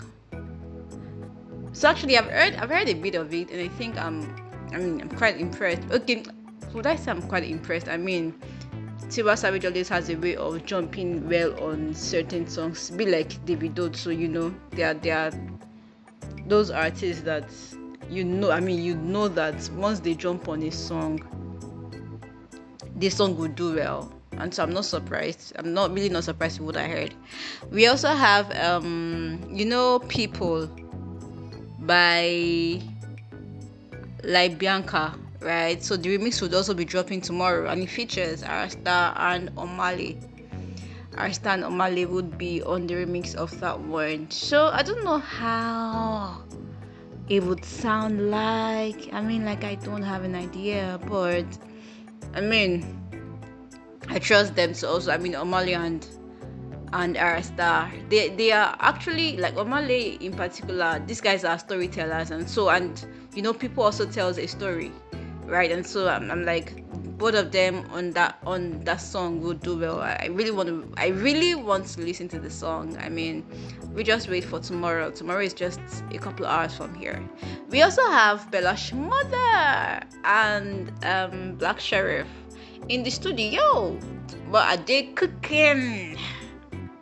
So 1.73 1.89
actually, 1.89 2.17
I've 2.17 2.29
heard 2.29 2.55
I've 2.55 2.69
heard 2.69 2.87
a 2.87 2.93
bit 2.93 3.15
of 3.15 3.33
it, 3.33 3.49
and 3.49 3.61
I 3.61 3.67
think 3.67 3.97
I'm 3.97 4.21
I 4.71 4.77
mean 4.77 5.01
I'm 5.01 5.09
quite 5.09 5.39
impressed. 5.39 5.81
Okay, 5.91 6.23
would 6.73 6.85
I 6.85 6.95
say 6.97 7.11
I'm 7.11 7.23
quite 7.23 7.43
impressed? 7.43 7.87
I 7.87 7.97
mean, 7.97 8.33
Tiwa 9.09 9.37
Savage 9.37 9.65
always 9.65 9.89
has 9.89 10.09
a 10.09 10.15
way 10.15 10.35
of 10.35 10.63
jumping 10.65 11.27
well 11.27 11.59
on 11.63 11.95
certain 11.95 12.47
songs, 12.47 12.91
be 12.91 13.07
like 13.07 13.43
David 13.45 13.73
Davido. 13.73 13.95
So 13.95 14.11
you 14.11 14.27
know, 14.27 14.53
they 14.71 14.83
are 14.83 14.93
they 14.93 15.11
are 15.11 15.31
those 16.45 16.69
artists 16.69 17.23
that 17.23 17.49
you 18.07 18.23
know. 18.23 18.51
I 18.51 18.59
mean, 18.59 18.83
you 18.83 18.95
know 18.97 19.27
that 19.29 19.67
once 19.71 19.99
they 19.99 20.13
jump 20.13 20.47
on 20.47 20.61
a 20.61 20.71
song, 20.71 21.19
this 22.95 23.17
song 23.17 23.35
will 23.35 23.47
do 23.47 23.73
well 23.73 24.15
and 24.37 24.53
so 24.53 24.63
I'm 24.63 24.73
not 24.73 24.85
surprised. 24.85 25.53
I'm 25.57 25.73
not 25.73 25.93
really 25.93 26.09
not 26.09 26.23
surprised 26.23 26.59
with 26.59 26.75
what 26.75 26.77
I 26.77 26.87
heard. 26.87 27.13
We 27.71 27.87
also 27.87 28.09
have 28.09 28.55
um 28.57 29.41
you 29.51 29.65
know 29.65 29.99
people 29.99 30.69
by 31.79 32.81
Libianca, 34.23 35.17
right? 35.41 35.83
So 35.83 35.95
the 35.97 36.17
remix 36.17 36.41
would 36.41 36.53
also 36.53 36.73
be 36.73 36.85
dropping 36.85 37.21
tomorrow 37.21 37.69
and 37.69 37.81
it 37.83 37.89
features 37.89 38.43
Ayra 38.43 38.71
Starr 38.71 39.13
and 39.17 39.55
Omale. 39.55 40.17
Ayra 41.13 41.33
Starr 41.33 41.53
and 41.55 41.63
Omah 41.63 41.93
Lay 41.93 42.05
would 42.05 42.37
be 42.37 42.61
on 42.63 42.87
the 42.87 42.95
remix 42.95 43.35
of 43.35 43.57
that 43.59 43.79
one. 43.79 44.29
So 44.31 44.67
I 44.67 44.81
don't 44.83 45.03
know 45.03 45.19
how 45.19 46.41
it 47.29 47.43
would 47.43 47.63
sound 47.63 48.31
like. 48.31 49.13
I 49.13 49.21
mean 49.21 49.45
like 49.45 49.63
I 49.63 49.75
don't 49.75 50.03
have 50.03 50.23
an 50.23 50.35
idea, 50.35 50.99
but 51.07 51.45
I 52.33 52.41
mean 52.41 53.04
I 54.09 54.19
trust 54.19 54.55
them 54.55 54.73
to 54.73 54.89
also. 54.89 55.11
I 55.11 55.17
mean, 55.17 55.33
Omah 55.33 55.65
Lay 55.65 55.73
and 55.73 56.05
and 56.93 57.15
Ayra 57.15 57.43
Starr, 57.43 57.91
they 58.09 58.29
they 58.29 58.51
are 58.51 58.75
actually 58.79 59.37
like 59.37 59.55
Omah 59.55 59.87
Lay 59.87 60.17
in 60.21 60.33
particular. 60.33 61.01
These 61.05 61.21
guys 61.21 61.43
are 61.43 61.57
storytellers, 61.59 62.31
and 62.31 62.49
so 62.49 62.69
and 62.69 63.05
you 63.33 63.41
know 63.41 63.53
people 63.53 63.83
also 63.83 64.05
tells 64.05 64.37
a 64.37 64.47
story, 64.47 64.91
right? 65.45 65.71
And 65.71 65.85
so 65.85 66.07
I'm, 66.07 66.31
I'm 66.31 66.45
like 66.45 66.85
both 67.17 67.35
of 67.35 67.51
them 67.51 67.85
on 67.91 68.11
that 68.11 68.37
on 68.45 68.83
that 68.83 68.97
song 68.97 69.41
will 69.41 69.53
do 69.53 69.77
well. 69.77 69.99
I 69.99 70.29
really 70.31 70.51
want 70.51 70.69
to 70.69 70.93
I 70.97 71.07
really 71.07 71.55
want 71.55 71.87
to 71.87 72.01
listen 72.01 72.27
to 72.29 72.39
the 72.39 72.49
song. 72.49 72.97
I 72.99 73.09
mean, 73.09 73.45
we 73.93 74.03
just 74.03 74.29
wait 74.29 74.43
for 74.43 74.59
tomorrow. 74.59 75.11
Tomorrow 75.11 75.41
is 75.41 75.53
just 75.53 75.79
a 76.11 76.17
couple 76.17 76.45
of 76.45 76.51
hours 76.51 76.75
from 76.75 76.93
here. 76.95 77.23
We 77.69 77.81
also 77.81 78.03
have 78.03 78.49
Bella 78.51 78.73
Shmurda 78.73 80.05
and 80.23 80.91
um, 81.03 81.55
Black 81.55 81.79
Sherif 81.79 82.27
in 82.89 83.03
the 83.03 83.09
studio. 83.09 83.97
But 84.51 84.67
I 84.67 84.75
did 84.75 85.15
cooking. 85.15 86.17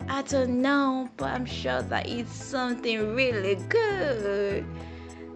I 0.08 0.22
don't 0.24 0.62
know, 0.62 1.10
but 1.18 1.32
I'm 1.32 1.46
sure 1.46 1.82
that 1.82 2.08
it's 2.08 2.34
something 2.34 3.16
really 3.16 3.56
good. 3.70 4.66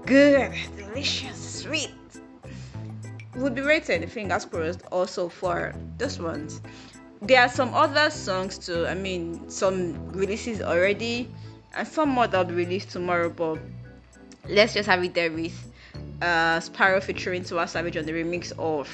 Good, 0.06 0.54
delicious, 0.76 1.62
sweet. 1.62 1.94
Would 3.36 3.56
be 3.56 3.62
rated, 3.62 4.10
fingers 4.12 4.46
crossed, 4.46 4.82
also 4.92 5.30
for 5.30 5.74
this 5.98 6.20
one. 6.20 6.50
There 7.22 7.42
are 7.42 7.50
some 7.50 7.74
other 7.74 8.10
songs 8.10 8.58
too. 8.58 8.86
I 8.88 8.94
mean, 8.94 9.50
some 9.50 10.12
releases 10.12 10.62
already, 10.62 11.30
and 11.76 11.88
some 11.88 12.10
more 12.10 12.28
that'll 12.28 12.46
be 12.46 12.56
released 12.56 12.92
tomorrow. 12.92 13.30
But 13.30 13.60
let's 14.48 14.74
just 14.74 14.88
have 14.88 15.04
it 15.04 15.14
there 15.14 15.32
with 15.32 15.54
uh, 16.22 16.60
Spyro 16.60 17.02
featuring 17.02 17.44
Tiwa 17.44 17.68
Savage 17.68 17.98
on 17.98 18.06
the 18.06 18.12
remix 18.12 18.52
of 18.58 18.90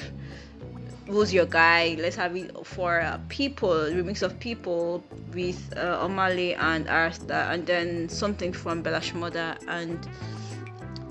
who's 1.06 1.34
your 1.34 1.46
guy 1.46 1.96
let's 1.98 2.16
have 2.16 2.34
it 2.36 2.66
for 2.66 3.00
uh, 3.00 3.18
people 3.28 3.68
remix 3.68 4.22
of 4.22 4.38
people 4.38 5.04
with 5.34 5.72
uh, 5.76 6.06
Omah 6.06 6.34
Lay 6.34 6.54
and 6.54 6.86
Ayra 6.86 7.12
Starr 7.12 7.52
and 7.52 7.66
then 7.66 8.08
something 8.08 8.52
from 8.52 8.82
bella 8.82 9.02
and 9.68 10.08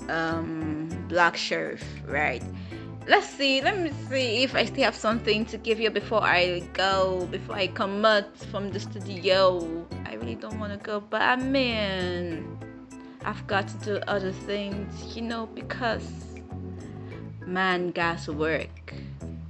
um, 0.08 0.88
black 1.08 1.34
Sherif 1.34 1.82
right? 2.06 2.42
Let's 3.06 3.28
see 3.28 3.60
let 3.60 3.78
me 3.78 3.92
see 4.08 4.42
if 4.44 4.54
i 4.54 4.64
still 4.64 4.84
have 4.84 4.94
something 4.94 5.44
to 5.46 5.58
give 5.58 5.78
you 5.78 5.90
before 5.90 6.22
i 6.22 6.60
go 6.72 7.28
before 7.30 7.54
i 7.54 7.66
come 7.66 8.02
out 8.04 8.34
from 8.50 8.70
the 8.70 8.80
studio. 8.80 9.86
I 10.06 10.14
really 10.14 10.36
don't 10.36 10.58
want 10.58 10.72
to 10.72 10.78
go 10.78 11.00
but 11.00 11.20
i 11.20 11.36
mean 11.36 12.58
i've 13.24 13.46
got 13.46 13.68
to 13.68 13.76
do 13.84 13.96
other 14.06 14.32
things 14.32 15.14
you 15.14 15.20
know 15.20 15.44
because 15.46 16.08
man 17.46 17.90
got 17.90 18.26
work 18.28 18.94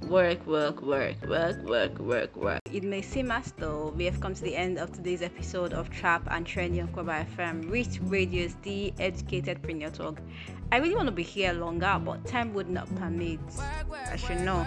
Work, 0.09 0.45
work, 0.45 0.83
work, 0.83 1.15
work, 1.25 1.63
work, 1.63 1.97
work, 1.97 2.35
work. 2.35 2.59
It 2.71 2.83
may 2.83 3.01
seem 3.01 3.31
as 3.31 3.51
though 3.57 3.91
we 3.97 4.05
have 4.05 4.21
come 4.21 4.35
to 4.35 4.41
the 4.43 4.55
end 4.55 4.77
of 4.77 4.93
today's 4.93 5.23
episode 5.23 5.73
of 5.73 5.89
Trap 5.89 6.27
and 6.29 6.45
Trendy 6.45 6.79
on 6.79 6.89
Kroba 6.89 7.25
FM, 7.35 7.71
Rich 7.71 7.99
Radio's 8.03 8.55
The 8.61 8.93
Educated 8.99 9.63
Premier 9.63 9.89
Talk. 9.89 10.19
I 10.71 10.77
really 10.77 10.95
want 10.95 11.07
to 11.07 11.11
be 11.11 11.23
here 11.23 11.53
longer, 11.53 11.99
but 12.03 12.23
time 12.27 12.53
would 12.53 12.69
not 12.69 12.93
permit. 12.97 13.39
As 14.11 14.29
you 14.29 14.35
know, 14.35 14.65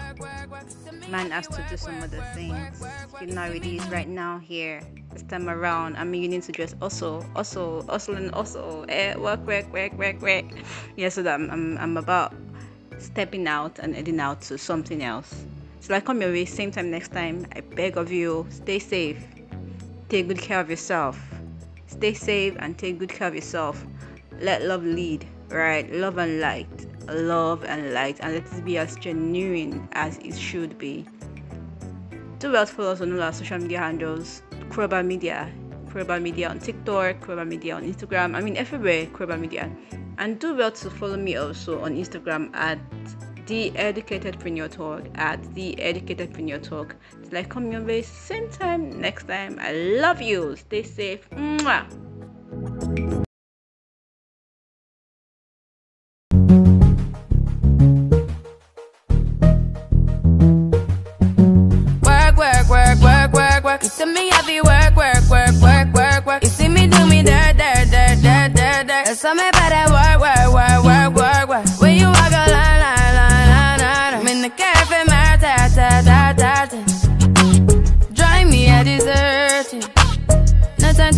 man 1.09 1.31
has 1.31 1.47
to 1.47 1.65
do 1.69 1.77
some 1.77 2.01
other 2.03 2.23
things. 2.33 2.83
You 3.21 3.27
know 3.27 3.43
it 3.43 3.65
is 3.65 3.87
right 3.87 4.09
now 4.09 4.39
here. 4.39 4.81
This 5.13 5.23
time 5.23 5.49
around, 5.49 5.95
I 5.95 6.03
mean, 6.03 6.21
you 6.21 6.27
need 6.27 6.43
to 6.43 6.51
just 6.51 6.75
also, 6.81 7.25
also, 7.35 7.85
also, 7.87 8.13
and 8.13 8.31
also, 8.31 8.83
eh, 8.89 9.15
work, 9.15 9.45
work, 9.47 9.71
work, 9.71 9.97
work, 9.97 10.21
work. 10.21 10.45
Yeah, 10.97 11.09
so 11.09 11.23
that 11.23 11.33
I'm, 11.33 11.49
I'm, 11.49 11.77
I'm 11.77 11.97
about 11.97 12.33
stepping 12.99 13.47
out 13.47 13.79
and 13.79 13.95
heading 13.95 14.19
out 14.19 14.41
to 14.41 14.57
something 14.57 15.03
else. 15.03 15.45
So 15.79 15.95
I 15.95 15.99
come 15.99 16.21
your 16.21 16.31
way 16.31 16.45
same 16.45 16.71
time 16.71 16.91
next 16.91 17.11
time. 17.11 17.45
I 17.55 17.61
beg 17.61 17.97
of 17.97 18.11
you, 18.11 18.45
stay 18.49 18.79
safe. 18.79 19.23
Take 20.09 20.27
good 20.27 20.39
care 20.39 20.59
of 20.59 20.69
yourself. 20.69 21.19
Stay 21.87 22.13
safe 22.13 22.55
and 22.59 22.77
take 22.77 22.99
good 22.99 23.09
care 23.09 23.27
of 23.27 23.35
yourself. 23.35 23.85
Let 24.39 24.63
love 24.63 24.83
lead, 24.83 25.25
right? 25.49 25.91
Love 25.91 26.17
and 26.17 26.39
light. 26.39 26.85
love 27.13 27.63
and 27.65 27.93
light 27.93 28.19
and 28.21 28.33
let 28.33 28.53
it 28.53 28.65
be 28.65 28.77
as 28.77 28.95
genuine 28.95 29.87
as 29.93 30.17
it 30.19 30.35
should 30.37 30.77
be. 30.77 31.05
Do 32.39 32.51
well 32.51 32.65
to 32.65 32.71
follow 32.71 32.91
us 32.91 33.01
on 33.01 33.13
all 33.13 33.21
our 33.21 33.33
social 33.33 33.57
media 33.57 33.79
handles, 33.79 34.41
Kroba 34.69 35.05
Media, 35.05 35.51
Kroba 35.87 36.21
Media 36.21 36.49
on 36.49 36.59
TikTok, 36.59 37.19
Kroba 37.19 37.47
Media 37.47 37.75
on 37.75 37.83
Instagram, 37.83 38.35
I 38.35 38.41
mean 38.41 38.55
everywhere, 38.55 39.07
Kroba 39.07 39.39
Media. 39.39 39.69
And 40.19 40.37
do 40.37 40.53
well 40.53 40.71
to 40.71 40.89
follow 40.89 41.15
me 41.15 41.37
also 41.37 41.79
on 41.79 41.95
Instagram 41.95 42.53
at 42.53 42.77
the 43.47 43.75
Educated 43.77 44.35
educatedpreneur 44.37 44.69
talk 44.69 45.05
at 45.15 45.41
the 45.55 45.79
Educated 45.79 46.31
educatedpreneur 46.33 46.61
talk 46.61 46.95
till 47.23 47.37
i 47.39 47.43
come 47.43 47.71
your 47.71 47.81
way 47.81 48.03
same 48.03 48.47
time 48.51 49.01
next 49.01 49.27
time 49.27 49.57
i 49.59 49.71
love 49.71 50.21
you 50.21 50.55
stay 50.55 50.83
safe 50.83 51.27
Mwah. 51.31 51.87
Work, 62.03 63.01
work, 63.01 63.33
work, 63.33 63.63
work. 63.63 63.83
You 63.83 63.89
see 63.89 64.05
me 64.05 64.29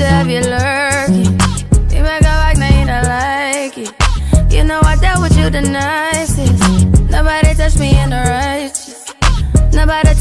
to 0.01 0.07
have 0.07 0.29
you 0.29 0.41
lurking. 0.41 1.37
You 1.93 2.01
make 2.03 2.21
a 2.21 2.33
like, 2.43 2.57
now 2.57 2.73
you 2.79 2.85
don't 2.91 3.05
like 3.05 3.77
it. 3.77 3.91
You 4.51 4.63
know 4.63 4.79
I 4.83 4.95
dealt 4.95 5.21
with 5.21 5.37
you 5.37 5.49
the 5.49 5.61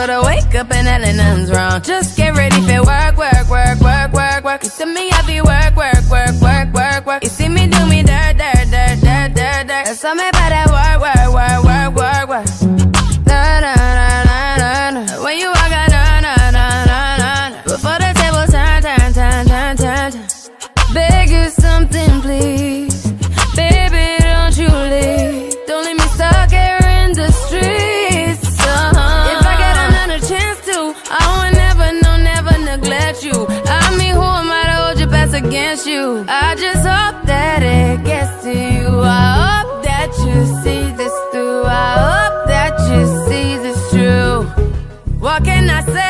But 0.00 0.08
I 0.08 0.22
wake 0.24 0.54
up 0.54 0.72
and 0.72 0.88
hell 0.88 1.14
nothing's 1.14 1.50
wrong. 1.50 1.82
Just 1.82 2.16
get 2.16 2.34
ready 2.34 2.58
for 2.62 2.82
work, 2.86 3.18
work, 3.18 3.50
work, 3.50 3.80
work, 3.80 4.12
work, 4.14 4.44
work. 4.44 4.64
You 4.64 4.70
see 4.70 4.86
me 4.86 5.10
happy 5.10 5.42
work, 5.42 5.76
work, 5.76 6.08
work, 6.10 6.40
work, 6.40 6.72
work, 6.72 7.04
work. 7.04 7.22
You 7.22 7.28
see 7.28 7.50
me 7.50 7.66
do 7.66 7.84
me 7.84 8.02
dirt, 8.02 8.38
dirt, 8.38 8.70
dirt, 8.70 8.98
dirt, 9.02 9.34
dirt, 9.34 9.66
dirt. 9.68 9.84
There's 9.84 10.00
something 10.00 10.26
about 10.26 10.48
that 10.48 10.68
work, 10.72 11.02
work, 11.04 11.34
work, 11.34 11.96
work, 11.98 12.28
work, 12.30 12.60
work. 12.62 12.69
You 40.30 40.46
see 40.62 40.82
this 41.00 41.16
through. 41.30 41.64
I 41.64 41.90
hope 42.06 42.38
that 42.52 42.74
you 42.90 43.00
see 43.26 43.48
this 43.64 43.80
true. 43.90 44.42
What 45.18 45.44
can 45.44 45.68
I 45.68 45.82
say? 45.94 46.09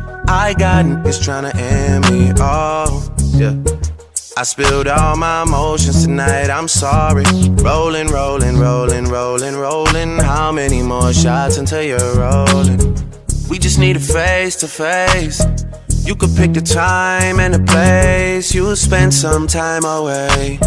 I 0.31 0.53
got 0.53 0.85
niggas 0.85 1.19
tryna 1.19 1.53
end 1.55 2.09
me. 2.09 2.31
off. 2.41 3.09
yeah. 3.33 3.53
I 4.37 4.43
spilled 4.43 4.87
all 4.87 5.17
my 5.17 5.43
emotions 5.43 6.05
tonight, 6.05 6.49
I'm 6.49 6.69
sorry. 6.69 7.25
Rolling, 7.61 8.07
rolling, 8.07 8.57
rolling, 8.57 9.05
rolling, 9.09 9.55
rolling. 9.57 10.17
How 10.19 10.53
many 10.53 10.81
more 10.81 11.11
shots 11.11 11.57
until 11.57 11.83
you're 11.83 12.15
rolling? 12.15 12.79
We 13.49 13.59
just 13.59 13.77
need 13.77 13.97
a 13.97 13.99
face 13.99 14.55
to 14.57 14.67
face. 14.69 15.43
You 16.05 16.15
could 16.15 16.33
pick 16.37 16.53
the 16.53 16.61
time 16.61 17.41
and 17.41 17.53
the 17.53 17.63
place. 17.69 18.55
You'll 18.55 18.77
spend 18.77 19.13
some 19.13 19.47
time 19.47 19.83
away. 19.83 20.59